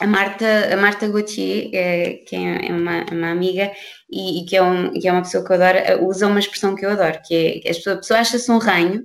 a 0.00 0.06
Marta, 0.06 0.72
a 0.72 0.76
Marta 0.76 1.08
Gauthier, 1.08 1.70
é, 1.74 2.14
que 2.26 2.36
é 2.36 2.72
uma, 2.72 3.04
uma 3.12 3.30
amiga 3.30 3.70
e, 4.10 4.42
e, 4.42 4.46
que, 4.46 4.56
é 4.56 4.62
um, 4.62 4.92
que 4.92 5.08
é 5.08 5.12
uma 5.12 5.22
pessoa 5.22 5.44
que 5.44 5.52
eu 5.52 5.56
adoro, 5.56 6.06
usa 6.06 6.26
uma 6.26 6.38
expressão 6.38 6.74
que 6.74 6.86
eu 6.86 6.90
adoro, 6.90 7.20
que 7.26 7.34
é 7.34 7.60
que 7.60 7.68
a 7.68 7.74
pessoa, 7.74 7.94
a 7.94 7.98
pessoa 7.98 8.20
acha-se 8.20 8.50
um 8.50 8.58
ranho 8.58 9.04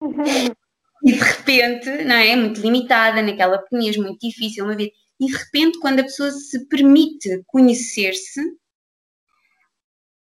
e 1.06 1.12
de 1.12 1.18
repente, 1.18 1.88
não 2.04 2.16
é? 2.16 2.34
Muito 2.34 2.60
limitada, 2.60 3.22
naquela 3.22 3.58
pequenez 3.58 3.96
muito 3.96 4.18
difícil, 4.18 4.64
uma 4.64 4.74
vez. 4.74 4.90
E 5.20 5.26
de 5.26 5.32
repente, 5.32 5.78
quando 5.78 6.00
a 6.00 6.02
pessoa 6.02 6.32
se 6.32 6.66
permite 6.66 7.42
conhecer-se, 7.46 8.40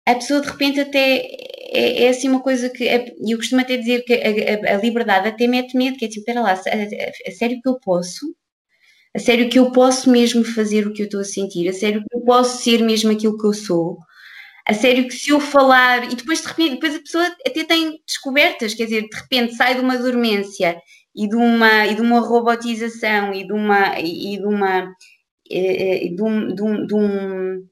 a 0.06 0.14
pessoa 0.14 0.40
de 0.40 0.46
repente 0.46 0.80
até 0.80 1.26
é, 1.72 2.04
é 2.04 2.08
assim 2.08 2.28
uma 2.28 2.40
coisa 2.40 2.70
que 2.70 2.86
é, 2.86 3.12
eu 3.20 3.36
costumo 3.36 3.60
até 3.60 3.76
dizer 3.76 4.04
que 4.04 4.14
a, 4.14 4.72
a, 4.72 4.76
a, 4.76 4.80
liberdade 4.80 5.28
até 5.28 5.48
mete 5.48 5.76
medo, 5.76 5.98
que 5.98 6.04
é 6.04 6.08
tipo, 6.08 6.20
espera 6.20 6.40
lá, 6.40 6.52
a, 6.52 6.54
a, 6.54 7.32
sério 7.32 7.60
que 7.60 7.68
eu 7.68 7.78
posso? 7.80 8.32
A 9.14 9.18
sério 9.18 9.50
que 9.50 9.58
eu 9.58 9.72
posso 9.72 10.08
mesmo 10.10 10.44
fazer 10.44 10.86
o 10.86 10.92
que 10.92 11.02
eu 11.02 11.06
estou 11.06 11.20
a 11.20 11.24
sentir? 11.24 11.68
A 11.68 11.72
sério 11.72 12.02
que 12.08 12.16
eu 12.16 12.20
posso 12.22 12.62
ser 12.62 12.82
mesmo 12.84 13.10
aquilo 13.10 13.36
que 13.36 13.46
eu 13.46 13.52
sou? 13.52 13.98
A 14.68 14.74
sério 14.74 15.08
que 15.08 15.14
se 15.14 15.30
eu 15.30 15.40
falar, 15.40 16.04
e 16.04 16.14
depois 16.14 16.42
de 16.42 16.46
repente, 16.48 16.74
depois 16.74 16.94
a 16.94 17.00
pessoa 17.00 17.24
até 17.46 17.64
tem 17.64 18.00
descobertas, 18.06 18.74
quer 18.74 18.84
dizer, 18.84 19.08
de 19.08 19.16
repente 19.16 19.54
sai 19.54 19.74
de 19.74 19.80
uma 19.80 19.96
dormência 19.96 20.78
e 21.16 21.26
de 21.26 21.36
uma, 21.36 21.86
e 21.86 21.94
de 21.94 22.02
uma 22.02 22.20
robotização 22.20 23.32
e 23.32 23.46
de 23.46 23.52
uma, 23.52 23.98
e 23.98 24.36
de 24.36 24.46
uma, 24.46 24.92
e 25.50 26.14
de 26.14 26.22
um, 26.22 26.54
de 26.54 26.62
um, 26.62 26.86
de 26.86 26.94
um 26.94 27.68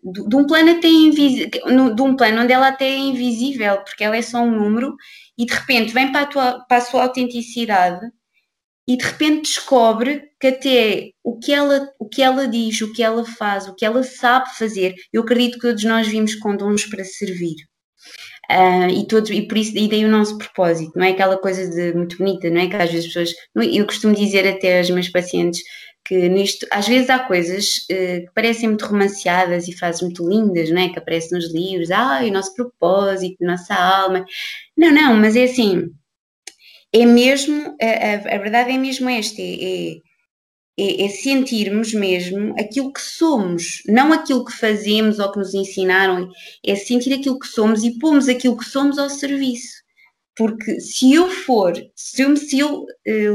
de 0.00 0.36
um 0.36 0.46
plano 0.46 0.70
até 0.70 0.88
invisível, 0.88 1.94
de 1.94 2.02
um 2.02 2.16
plano 2.16 2.42
onde 2.42 2.52
ela 2.52 2.68
até 2.68 2.86
é 2.86 2.96
invisível, 2.96 3.78
porque 3.82 4.04
ela 4.04 4.16
é 4.16 4.22
só 4.22 4.40
um 4.40 4.50
número, 4.50 4.96
e 5.36 5.44
de 5.44 5.52
repente 5.52 5.92
vem 5.92 6.10
para 6.12 6.22
a, 6.22 6.26
tua, 6.26 6.64
para 6.66 6.78
a 6.78 6.80
sua 6.80 7.02
autenticidade 7.02 8.00
e 8.88 8.96
de 8.96 9.04
repente 9.04 9.42
descobre 9.42 10.30
que 10.40 10.46
até 10.46 11.10
o 11.22 11.38
que 11.38 11.52
ela, 11.52 11.92
o 11.98 12.08
que 12.08 12.22
ela 12.22 12.48
diz, 12.48 12.80
o 12.80 12.90
que 12.90 13.02
ela 13.02 13.22
faz, 13.22 13.68
o 13.68 13.74
que 13.74 13.84
ela 13.84 14.02
sabe 14.02 14.48
fazer, 14.56 14.94
eu 15.12 15.20
acredito 15.20 15.56
que 15.56 15.66
todos 15.66 15.84
nós 15.84 16.08
vimos 16.08 16.34
com 16.34 16.56
dons 16.56 16.86
para 16.86 17.04
servir. 17.04 17.56
Uh, 18.50 18.88
e, 18.88 19.06
todos, 19.06 19.28
e 19.28 19.46
por 19.46 19.58
isso 19.58 19.76
e 19.76 19.86
daí 19.90 20.06
o 20.06 20.10
nosso 20.10 20.38
propósito, 20.38 20.92
não 20.96 21.04
é 21.04 21.10
aquela 21.10 21.36
coisa 21.36 21.68
de 21.68 21.92
muito 21.92 22.16
bonita, 22.16 22.48
não 22.48 22.62
é 22.62 22.66
que 22.66 22.76
às 22.76 22.90
vezes 22.90 23.08
as 23.08 23.12
pessoas, 23.12 23.74
eu 23.74 23.84
costumo 23.84 24.14
dizer 24.14 24.48
até 24.48 24.78
aos 24.78 24.88
meus 24.88 25.10
pacientes 25.10 25.60
que 26.02 26.26
nisto, 26.30 26.66
às 26.72 26.88
vezes 26.88 27.10
há 27.10 27.18
coisas 27.18 27.80
uh, 27.90 28.24
que 28.24 28.30
parecem 28.34 28.70
muito 28.70 28.86
romanceadas 28.86 29.68
e 29.68 29.76
frases 29.76 30.00
muito 30.00 30.26
lindas, 30.26 30.70
não 30.70 30.80
é? 30.80 30.88
Que 30.88 30.98
aparecem 30.98 31.36
nos 31.36 31.52
livros, 31.52 31.90
ah, 31.90 32.22
o 32.24 32.30
nosso 32.30 32.54
propósito, 32.54 33.36
nossa 33.44 33.74
alma. 33.74 34.24
Não, 34.74 34.90
não, 34.90 35.14
mas 35.16 35.36
é 35.36 35.44
assim, 35.44 35.90
é 37.02 37.06
mesmo, 37.06 37.76
a, 37.80 38.34
a, 38.34 38.38
verdade 38.38 38.72
é 38.72 38.78
mesmo 38.78 39.08
esta, 39.08 39.40
é, 39.40 39.98
é, 40.78 41.04
é, 41.04 41.08
sentirmos 41.08 41.92
mesmo 41.92 42.54
aquilo 42.58 42.92
que 42.92 43.00
somos, 43.00 43.82
não 43.86 44.12
aquilo 44.12 44.44
que 44.44 44.52
fazemos 44.52 45.18
ou 45.18 45.30
que 45.32 45.38
nos 45.38 45.54
ensinaram, 45.54 46.30
é 46.64 46.76
sentir 46.76 47.12
aquilo 47.12 47.38
que 47.38 47.48
somos 47.48 47.82
e 47.82 47.98
pomos 47.98 48.28
aquilo 48.28 48.56
que 48.56 48.64
somos 48.64 48.98
ao 48.98 49.10
serviço. 49.10 49.78
Porque 50.36 50.80
se 50.80 51.12
eu 51.12 51.28
for, 51.28 51.74
se 51.96 52.22
eu, 52.22 52.36
se 52.36 52.60
eu, 52.60 52.86
eh, 53.04 53.28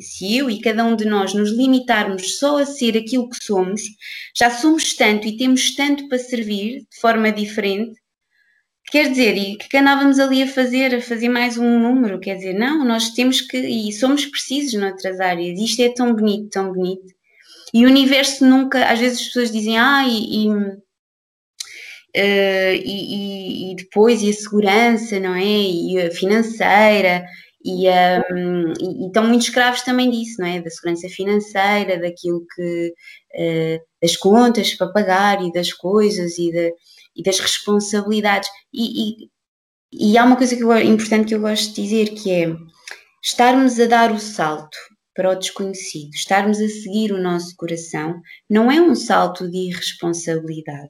se 0.00 0.36
eu 0.36 0.50
e 0.50 0.60
cada 0.60 0.84
um 0.84 0.96
de 0.96 1.04
nós 1.04 1.32
nos 1.32 1.50
limitarmos 1.52 2.38
só 2.40 2.58
a 2.58 2.66
ser 2.66 2.98
aquilo 2.98 3.30
que 3.30 3.38
somos, 3.40 3.82
já 4.36 4.50
somos 4.50 4.94
tanto 4.94 5.28
e 5.28 5.36
temos 5.36 5.76
tanto 5.76 6.08
para 6.08 6.18
servir 6.18 6.80
de 6.90 7.00
forma 7.00 7.30
diferente 7.30 7.99
Quer 8.86 9.10
dizer, 9.10 9.36
e 9.36 9.56
que 9.56 9.76
andávamos 9.76 10.18
ali 10.18 10.42
a 10.42 10.48
fazer, 10.48 10.94
a 10.94 11.00
fazer 11.00 11.28
mais 11.28 11.56
um 11.56 11.78
número, 11.78 12.18
quer 12.18 12.34
dizer, 12.36 12.54
não, 12.54 12.84
nós 12.84 13.10
temos 13.10 13.40
que, 13.40 13.56
e 13.56 13.92
somos 13.92 14.26
precisos 14.26 14.74
noutras 14.80 15.20
áreas, 15.20 15.60
isto 15.60 15.80
é 15.82 15.90
tão 15.90 16.14
bonito, 16.14 16.50
tão 16.50 16.72
bonito. 16.72 17.06
E 17.72 17.84
o 17.86 17.88
universo 17.88 18.44
nunca, 18.44 18.86
às 18.86 18.98
vezes 18.98 19.20
as 19.20 19.26
pessoas 19.26 19.52
dizem, 19.52 19.78
ah, 19.78 20.04
e, 20.08 20.46
e, 20.46 20.48
uh, 20.48 20.82
e, 22.84 23.72
e 23.72 23.76
depois, 23.76 24.22
e 24.22 24.30
a 24.30 24.32
segurança, 24.32 25.20
não 25.20 25.34
é? 25.34 25.44
E 25.44 26.00
a 26.00 26.10
financeira, 26.10 27.24
E, 27.64 27.88
um, 28.32 28.72
e, 28.80 29.04
e, 29.04 29.06
estão 29.08 29.26
muito 29.26 29.42
escravos 29.42 29.82
também 29.82 30.10
disso, 30.10 30.36
não 30.40 30.46
é? 30.48 30.60
Da 30.62 30.70
segurança 30.70 31.08
financeira, 31.08 31.98
daquilo 32.00 32.44
que. 32.54 32.94
Uh, 33.36 33.90
das 34.02 34.16
contas 34.16 34.74
para 34.74 34.92
pagar 34.92 35.44
e 35.44 35.52
das 35.52 35.72
coisas 35.72 36.38
e, 36.38 36.50
de, 36.50 36.72
e 37.20 37.22
das 37.22 37.38
responsabilidades. 37.38 38.48
E, 38.72 39.26
e, 39.92 40.12
e, 40.12 40.18
há 40.18 40.24
uma 40.24 40.36
coisa 40.36 40.56
que 40.56 40.62
eu, 40.62 40.78
importante 40.78 41.28
que 41.28 41.34
eu 41.34 41.40
gosto 41.40 41.74
de 41.74 41.82
dizer 41.82 42.14
que 42.14 42.30
é 42.30 42.56
estarmos 43.22 43.78
a 43.78 43.86
dar 43.86 44.10
o 44.10 44.18
salto 44.18 44.76
para 45.14 45.32
o 45.32 45.34
desconhecido, 45.34 46.14
estarmos 46.14 46.58
a 46.60 46.68
seguir 46.68 47.12
o 47.12 47.22
nosso 47.22 47.54
coração, 47.56 48.20
não 48.48 48.70
é 48.70 48.80
um 48.80 48.94
salto 48.94 49.50
de 49.50 49.68
irresponsabilidade, 49.68 50.88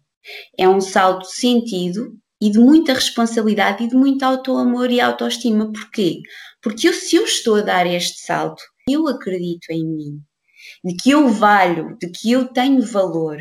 é 0.57 0.69
um 0.69 0.81
salto 0.81 1.27
sentido 1.27 2.17
e 2.41 2.51
de 2.51 2.59
muita 2.59 2.95
responsabilidade 2.95 3.83
e 3.83 3.89
de 3.89 3.97
muito 3.97 4.23
auto-amor 4.23 4.91
e 4.91 5.01
autoestima. 5.01 5.73
Porquê? 5.73 6.21
Porque 6.63 6.89
eu, 6.89 6.93
se 6.93 7.17
eu 7.17 7.25
estou 7.25 7.57
a 7.57 7.63
dar 7.63 7.87
este 7.87 8.21
salto, 8.21 8.63
eu 8.89 9.09
acredito 9.09 9.71
em 9.71 9.85
mim, 9.85 10.21
de 10.85 10.95
que 10.95 11.11
eu 11.11 11.29
valho, 11.29 11.97
de 12.01 12.09
que 12.09 12.31
eu 12.31 12.47
tenho 12.53 12.83
valor. 12.83 13.39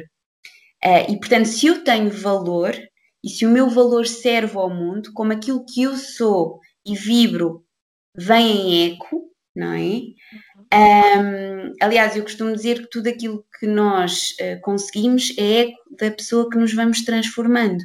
Uh, 0.83 1.11
e 1.11 1.19
portanto, 1.19 1.45
se 1.45 1.67
eu 1.67 1.83
tenho 1.83 2.09
valor 2.09 2.73
e 3.23 3.29
se 3.29 3.45
o 3.45 3.49
meu 3.49 3.69
valor 3.69 4.07
serve 4.07 4.57
ao 4.57 4.69
mundo, 4.69 5.11
como 5.13 5.33
aquilo 5.33 5.65
que 5.65 5.83
eu 5.83 5.97
sou 5.97 6.59
e 6.85 6.95
vibro 6.95 7.63
vem 8.15 8.47
em 8.47 8.93
eco, 8.93 9.29
não 9.55 9.73
é? 9.73 10.01
Um, 10.71 11.73
aliás, 11.81 12.15
eu 12.15 12.23
costumo 12.23 12.55
dizer 12.55 12.81
que 12.81 12.89
tudo 12.89 13.07
aquilo 13.07 13.43
que 13.59 13.67
nós 13.67 14.31
uh, 14.39 14.61
conseguimos 14.61 15.33
é 15.37 15.61
eco 15.61 15.77
da 15.99 16.11
pessoa 16.11 16.49
que 16.49 16.57
nos 16.57 16.73
vamos 16.73 17.03
transformando. 17.03 17.83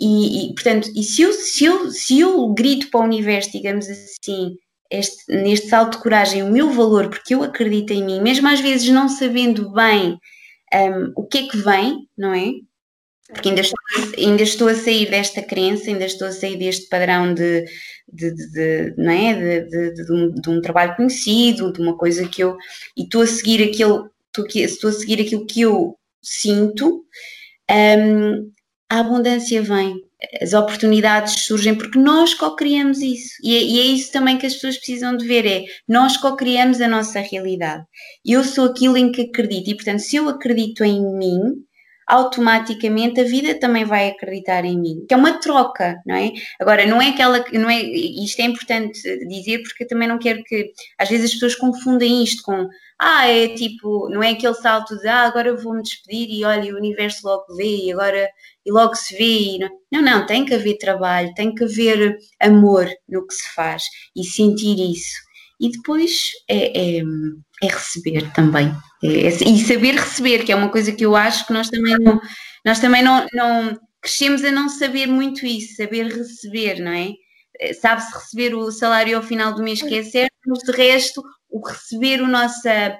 E, 0.00 0.50
e, 0.50 0.54
portanto, 0.54 0.88
e 0.94 1.02
se 1.02 1.22
eu, 1.22 1.32
se, 1.32 1.64
eu, 1.64 1.90
se 1.90 2.20
eu 2.20 2.48
grito 2.54 2.90
para 2.90 3.00
o 3.00 3.04
universo, 3.04 3.52
digamos 3.52 3.86
assim, 3.88 4.56
este, 4.90 5.24
neste 5.28 5.68
salto 5.68 5.96
de 5.96 6.02
coragem, 6.02 6.42
o 6.42 6.50
meu 6.50 6.70
valor, 6.70 7.10
porque 7.10 7.34
eu 7.34 7.42
acredito 7.42 7.92
em 7.92 8.04
mim, 8.04 8.20
mesmo 8.20 8.48
às 8.48 8.60
vezes 8.60 8.88
não 8.88 9.08
sabendo 9.08 9.72
bem 9.72 10.18
um, 10.74 11.12
o 11.16 11.26
que 11.26 11.38
é 11.38 11.48
que 11.48 11.56
vem, 11.58 12.08
não 12.16 12.32
é? 12.34 12.52
Porque 13.28 13.50
ainda 13.50 13.60
estou, 13.60 13.78
ainda 14.16 14.42
estou 14.42 14.68
a 14.68 14.74
sair 14.74 15.10
desta 15.10 15.42
crença, 15.42 15.90
ainda 15.90 16.06
estou 16.06 16.28
a 16.28 16.32
sair 16.32 16.56
deste 16.56 16.88
padrão 16.88 17.34
de, 17.34 17.64
de, 18.10 18.34
de, 18.34 18.50
de 18.52 18.94
não 18.96 19.12
é? 19.12 19.62
De, 19.64 19.92
de, 19.92 20.12
um, 20.12 20.34
de, 20.34 20.50
um, 20.50 20.60
trabalho 20.62 20.96
conhecido, 20.96 21.72
de 21.72 21.80
uma 21.80 21.96
coisa 21.96 22.26
que 22.26 22.42
eu. 22.42 22.56
E 22.96 23.02
estou 23.02 23.22
a 23.22 23.26
seguir 23.26 23.62
aquilo, 23.62 24.10
estou, 24.26 24.46
estou 24.64 24.90
a 24.90 24.92
seguir 24.92 25.20
aquilo 25.20 25.46
que 25.46 25.60
eu 25.60 25.94
sinto, 26.22 27.04
um, 27.70 28.50
a 28.90 29.00
abundância 29.00 29.60
vem, 29.62 30.02
as 30.42 30.52
oportunidades 30.52 31.44
surgem 31.44 31.74
porque 31.74 31.98
nós 31.98 32.34
co-criamos 32.34 33.00
isso. 33.00 33.34
E 33.42 33.56
é, 33.56 33.62
e 33.62 33.80
é, 33.80 33.82
isso 33.84 34.10
também 34.10 34.36
que 34.36 34.46
as 34.46 34.54
pessoas 34.54 34.76
precisam 34.76 35.16
de 35.16 35.26
ver: 35.26 35.46
é 35.46 35.64
nós 35.86 36.16
co-criamos 36.16 36.80
a 36.80 36.88
nossa 36.88 37.20
realidade. 37.20 37.84
Eu 38.24 38.42
sou 38.42 38.66
aquilo 38.66 38.96
em 38.96 39.12
que 39.12 39.22
acredito, 39.22 39.70
e 39.70 39.74
portanto, 39.74 40.00
se 40.00 40.16
eu 40.16 40.28
acredito 40.28 40.84
em 40.84 41.00
mim, 41.16 41.64
automaticamente 42.08 43.20
a 43.20 43.24
vida 43.24 43.58
também 43.60 43.84
vai 43.84 44.08
acreditar 44.08 44.64
em 44.64 44.78
mim. 44.78 45.04
Que 45.06 45.14
é 45.14 45.16
uma 45.16 45.38
troca, 45.38 46.00
não 46.06 46.16
é? 46.16 46.32
Agora, 46.60 46.86
não 46.86 47.00
é 47.00 47.10
aquela. 47.10 47.44
Não 47.52 47.68
é, 47.68 47.80
isto 47.82 48.40
é 48.40 48.44
importante 48.44 49.00
dizer 49.28 49.62
porque 49.62 49.84
eu 49.84 49.88
também 49.88 50.08
não 50.08 50.18
quero 50.18 50.42
que. 50.44 50.72
Às 50.98 51.08
vezes 51.08 51.26
as 51.26 51.32
pessoas 51.34 51.54
confundem 51.54 52.22
isto 52.24 52.42
com 52.42 52.68
ah, 53.00 53.28
é 53.28 53.48
tipo, 53.54 54.08
não 54.08 54.22
é 54.22 54.30
aquele 54.30 54.54
salto 54.54 54.96
de 54.98 55.06
ah, 55.06 55.22
agora 55.22 55.54
vou-me 55.56 55.82
despedir 55.82 56.28
e 56.30 56.44
olha, 56.44 56.74
o 56.74 56.76
universo 56.76 57.24
logo 57.24 57.54
vê 57.54 57.84
e 57.84 57.92
agora 57.92 58.28
e 58.66 58.72
logo 58.72 58.94
se 58.96 59.16
vê. 59.16 59.58
Não, 59.92 60.02
não, 60.02 60.26
tem 60.26 60.44
que 60.44 60.54
haver 60.54 60.78
trabalho, 60.78 61.32
tem 61.34 61.54
que 61.54 61.62
haver 61.64 62.18
amor 62.40 62.88
no 63.08 63.24
que 63.26 63.34
se 63.34 63.54
faz 63.54 63.84
e 64.16 64.24
sentir 64.24 64.78
isso. 64.80 65.27
E 65.60 65.70
depois 65.70 66.30
é, 66.48 66.98
é, 66.98 67.02
é 67.62 67.66
receber 67.66 68.32
também. 68.32 68.72
É, 69.02 69.08
é, 69.08 69.28
e 69.28 69.58
saber 69.60 69.94
receber, 69.94 70.44
que 70.44 70.52
é 70.52 70.56
uma 70.56 70.70
coisa 70.70 70.92
que 70.92 71.04
eu 71.04 71.16
acho 71.16 71.46
que 71.46 71.52
nós 71.52 71.68
também 71.68 71.96
não, 71.98 72.20
nós 72.64 72.78
também 72.78 73.02
não, 73.02 73.26
não 73.32 73.78
crescemos 74.00 74.44
a 74.44 74.50
não 74.50 74.68
saber 74.68 75.06
muito 75.06 75.44
isso, 75.44 75.76
saber 75.76 76.06
receber, 76.06 76.80
não 76.80 76.92
é? 76.92 77.12
Eh, 77.60 77.74
sabe-se 77.74 78.12
receber 78.12 78.54
o 78.54 78.70
salário 78.70 79.16
ao 79.16 79.22
final 79.22 79.54
do 79.54 79.62
mês 79.62 79.82
que 79.82 79.94
é 79.96 80.02
certo, 80.02 80.34
mas 80.46 80.60
de 80.60 80.72
resto 80.72 81.22
o 81.50 81.66
receber 81.66 82.22
o 82.22 82.28
nossa 82.28 82.98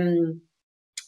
um, 0.00 0.40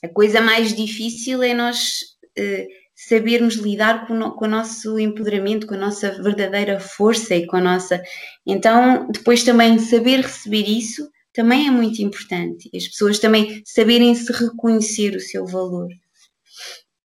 a 0.02 0.08
coisa 0.08 0.40
mais 0.40 0.74
difícil 0.74 1.42
é 1.42 1.54
nós 1.54 2.00
uh, 2.38 2.66
sabermos 2.96 3.56
lidar 3.56 4.06
com, 4.06 4.14
no, 4.14 4.34
com 4.34 4.46
o 4.46 4.48
nosso 4.48 4.98
empoderamento, 4.98 5.66
com 5.66 5.74
a 5.74 5.78
nossa 5.78 6.10
verdadeira 6.22 6.80
força 6.80 7.34
e 7.34 7.46
com 7.46 7.58
a 7.58 7.60
nossa. 7.60 8.02
Então, 8.46 9.06
depois 9.10 9.44
também 9.44 9.78
saber 9.78 10.22
receber 10.22 10.66
isso 10.66 11.08
também 11.34 11.68
é 11.68 11.70
muito 11.70 12.00
importante. 12.00 12.70
As 12.74 12.88
pessoas 12.88 13.18
também 13.18 13.62
saberem 13.66 14.14
se 14.14 14.32
reconhecer 14.32 15.14
o 15.14 15.20
seu 15.20 15.46
valor. 15.46 15.88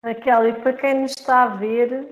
Raquel, 0.05 0.49
e 0.49 0.53
para 0.55 0.73
quem 0.73 1.03
nos 1.03 1.13
está 1.13 1.45
a 1.45 1.57
ver, 1.57 2.09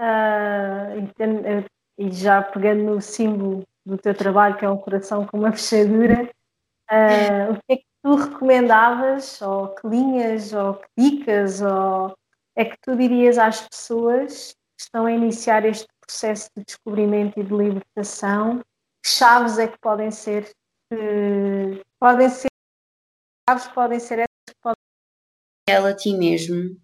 uh, 0.00 1.66
e 1.98 2.10
já 2.10 2.40
pegando 2.40 2.82
no 2.82 3.00
símbolo 3.02 3.62
do 3.84 3.98
teu 3.98 4.14
trabalho, 4.14 4.56
que 4.56 4.64
é 4.64 4.70
um 4.70 4.78
coração 4.78 5.26
com 5.26 5.38
uma 5.38 5.52
fechadura, 5.52 6.30
Uh, 6.90 7.52
o 7.52 7.54
que 7.54 7.72
é 7.72 7.76
que 7.76 7.86
tu 8.02 8.16
recomendavas, 8.16 9.40
ou 9.40 9.68
que 9.68 9.86
linhas, 9.86 10.52
ou 10.52 10.74
que 10.74 10.88
dicas, 10.98 11.62
ou 11.62 12.12
é 12.56 12.64
que 12.64 12.76
tu 12.82 12.96
dirias 12.96 13.38
às 13.38 13.66
pessoas 13.68 14.52
que 14.76 14.84
estão 14.84 15.06
a 15.06 15.12
iniciar 15.12 15.64
este 15.64 15.86
processo 16.00 16.48
de 16.56 16.64
descobrimento 16.64 17.38
e 17.38 17.44
de 17.44 17.54
libertação? 17.54 18.60
Que 19.02 19.10
chaves 19.10 19.58
é 19.58 19.68
que 19.68 19.78
podem 19.78 20.10
ser? 20.10 20.50
Uh, 20.92 21.80
podem 21.98 22.28
ser 22.28 22.48
chaves 23.48 23.68
podem 23.68 23.98
ser 23.98 24.20
essas 24.20 24.28
que 24.48 24.54
podem 24.62 24.80
ela 25.70 25.90
a 25.90 25.94
ti 25.94 26.12
mesmo, 26.14 26.76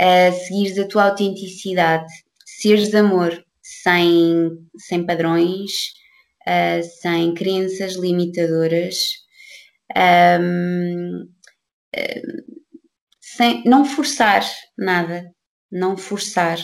a 0.00 0.32
seguires 0.32 0.78
a 0.78 0.86
tua 0.86 1.10
autenticidade, 1.10 2.06
seres 2.44 2.94
amor 2.94 3.44
sem, 3.62 4.68
sem 4.78 5.04
padrões, 5.04 5.92
uh, 6.46 6.82
sem 7.00 7.34
crenças 7.34 7.94
limitadoras, 7.94 9.24
um, 10.40 11.22
uh, 11.96 12.49
sem, 13.40 13.62
não 13.64 13.84
forçar 13.84 14.44
nada, 14.76 15.24
não 15.72 15.96
forçar 15.96 16.58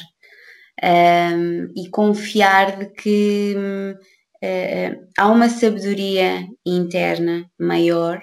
um, 0.83 1.73
e 1.75 1.89
confiar 1.89 2.77
de 2.79 2.87
que 2.93 3.55
uh, 3.57 5.07
há 5.17 5.29
uma 5.29 5.49
sabedoria 5.49 6.47
interna 6.67 7.47
maior 7.59 8.23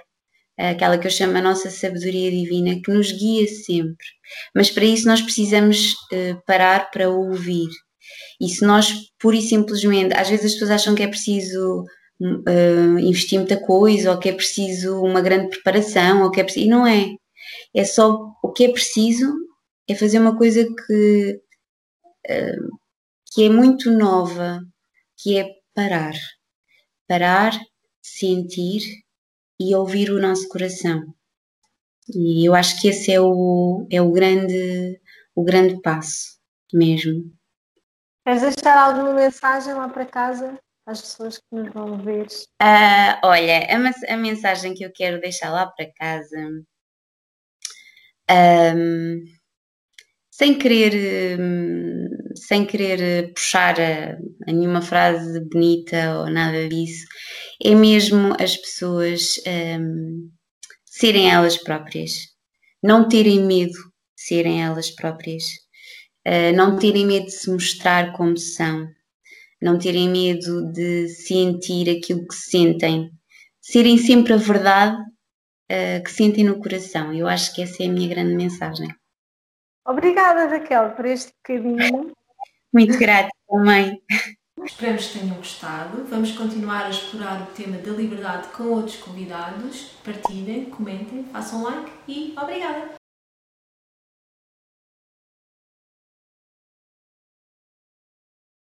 aquela 0.56 1.00
que 1.00 1.08
eu 1.08 1.12
chamo 1.12 1.36
a 1.36 1.42
nossa 1.42 1.72
sabedoria 1.72 2.30
divina, 2.30 2.80
que 2.80 2.92
nos 2.92 3.12
guia 3.12 3.48
sempre. 3.48 4.06
Mas 4.56 4.70
para 4.70 4.86
isso 4.86 5.08
nós 5.08 5.20
precisamos 5.20 5.94
uh, 6.14 6.40
parar 6.46 6.92
para 6.92 7.10
ouvir, 7.10 7.70
e 8.40 8.48
se 8.50 8.64
nós, 8.64 8.94
pura 9.20 9.36
e 9.36 9.42
simplesmente, 9.42 10.14
às 10.16 10.30
vezes 10.30 10.46
as 10.46 10.52
pessoas 10.54 10.72
acham 10.72 10.96
que 10.96 11.02
é 11.02 11.08
preciso 11.08 11.84
uh, 12.22 13.00
investir 13.00 13.40
muita 13.40 13.58
coisa, 13.58 14.12
ou 14.12 14.20
que 14.20 14.30
é 14.30 14.34
preciso 14.34 15.02
uma 15.02 15.22
grande 15.22 15.50
preparação, 15.50 16.24
ou 16.24 16.32
que 16.32 16.40
é 16.40 16.44
preciso. 16.44 16.66
E 16.66 16.70
não 16.70 16.86
é. 16.86 17.08
É 17.74 17.84
só 17.84 18.36
o 18.44 18.52
que 18.52 18.66
é 18.66 18.72
preciso 18.72 19.34
é 19.88 19.96
fazer 19.96 20.20
uma 20.20 20.38
coisa 20.38 20.64
que, 20.64 21.42
uh, 22.30 22.78
que 23.32 23.46
é 23.46 23.50
muito 23.50 23.92
nova, 23.92 24.62
que 25.18 25.38
é 25.38 25.50
parar. 25.74 26.14
Parar, 27.08 27.52
sentir 28.02 28.82
e 29.60 29.76
ouvir 29.76 30.10
o 30.12 30.22
nosso 30.22 30.48
coração. 30.48 31.14
E 32.14 32.48
eu 32.48 32.54
acho 32.54 32.80
que 32.82 32.90
esse 32.90 33.12
é 33.12 33.20
o, 33.20 33.88
é 33.92 34.02
o 34.02 34.12
grande 34.12 35.00
o 35.36 35.44
grande 35.44 35.82
passo 35.82 36.40
mesmo. 36.72 37.32
Queres 38.26 38.42
deixar 38.42 38.78
alguma 38.78 39.14
mensagem 39.14 39.74
lá 39.74 39.90
para 39.90 40.06
casa 40.06 40.58
às 40.86 41.02
pessoas 41.02 41.38
que 41.38 41.46
nos 41.56 41.72
vão 41.74 41.98
ver? 41.98 42.28
Uh, 42.62 43.20
olha, 43.24 43.68
a, 43.70 44.14
a, 44.14 44.18
mensagem 44.18 44.74
que 44.74 44.84
eu 44.84 44.92
quero 44.94 45.20
deixar 45.20 45.52
lá 45.52 45.68
para 45.68 45.92
casa, 45.94 46.38
um, 48.76 49.24
sem 50.32 50.58
querer, 50.58 51.40
um, 51.40 52.08
sem 52.36 52.66
querer 52.66 53.34
puxar 53.34 53.80
a, 53.80 54.18
a, 54.48 54.52
nenhuma 54.52 54.82
frase 54.82 55.40
bonita 55.52 56.20
ou 56.20 56.30
nada 56.30 56.68
disso, 56.68 57.06
é 57.64 57.76
mesmo 57.76 58.36
as 58.40 58.58
pessoas 58.58 59.36
um, 59.80 60.30
serem 60.86 61.30
elas 61.30 61.58
próprias, 61.58 62.14
não 62.84 63.08
terem 63.08 63.42
medo 63.42 63.74
de 63.74 64.24
serem 64.26 64.64
elas 64.64 64.90
próprias. 64.92 65.44
Uh, 66.26 66.56
não 66.56 66.78
terem 66.80 67.06
medo 67.06 67.26
de 67.26 67.34
se 67.34 67.52
mostrar 67.52 68.14
como 68.14 68.38
são, 68.38 68.88
não 69.62 69.78
terem 69.78 70.10
medo 70.10 70.72
de 70.72 71.10
sentir 71.10 71.90
aquilo 71.90 72.26
que 72.26 72.36
sentem, 72.36 73.10
serem 73.62 73.98
sempre 73.98 74.32
a 74.32 74.38
verdade 74.38 74.98
uh, 75.74 76.04
que 76.04 76.12
sentem 76.12 76.44
no 76.44 76.60
coração. 76.60 77.14
Eu 77.14 77.28
acho 77.28 77.54
que 77.54 77.62
essa 77.62 77.84
é 77.84 77.88
a 77.88 77.92
minha 77.92 78.08
grande 78.08 78.36
mensagem. 78.36 78.88
Obrigada, 79.86 80.48
Raquel, 80.48 80.92
por 80.92 81.06
este 81.06 81.32
bocadinho. 81.38 82.12
Muito 82.74 82.98
grata 82.98 83.30
também. 83.48 84.02
Esperamos 84.64 85.08
que 85.08 85.20
tenham 85.20 85.36
gostado. 85.36 86.06
Vamos 86.06 86.32
continuar 86.32 86.86
a 86.86 86.90
explorar 86.90 87.42
o 87.42 87.54
tema 87.54 87.78
da 87.78 87.92
liberdade 87.92 88.48
com 88.50 88.64
outros 88.64 88.96
convidados. 88.96 89.92
Partilhem, 90.04 90.66
comentem, 90.66 91.26
façam 91.32 91.64
like 91.64 91.92
e 92.08 92.34
obrigada! 92.38 93.03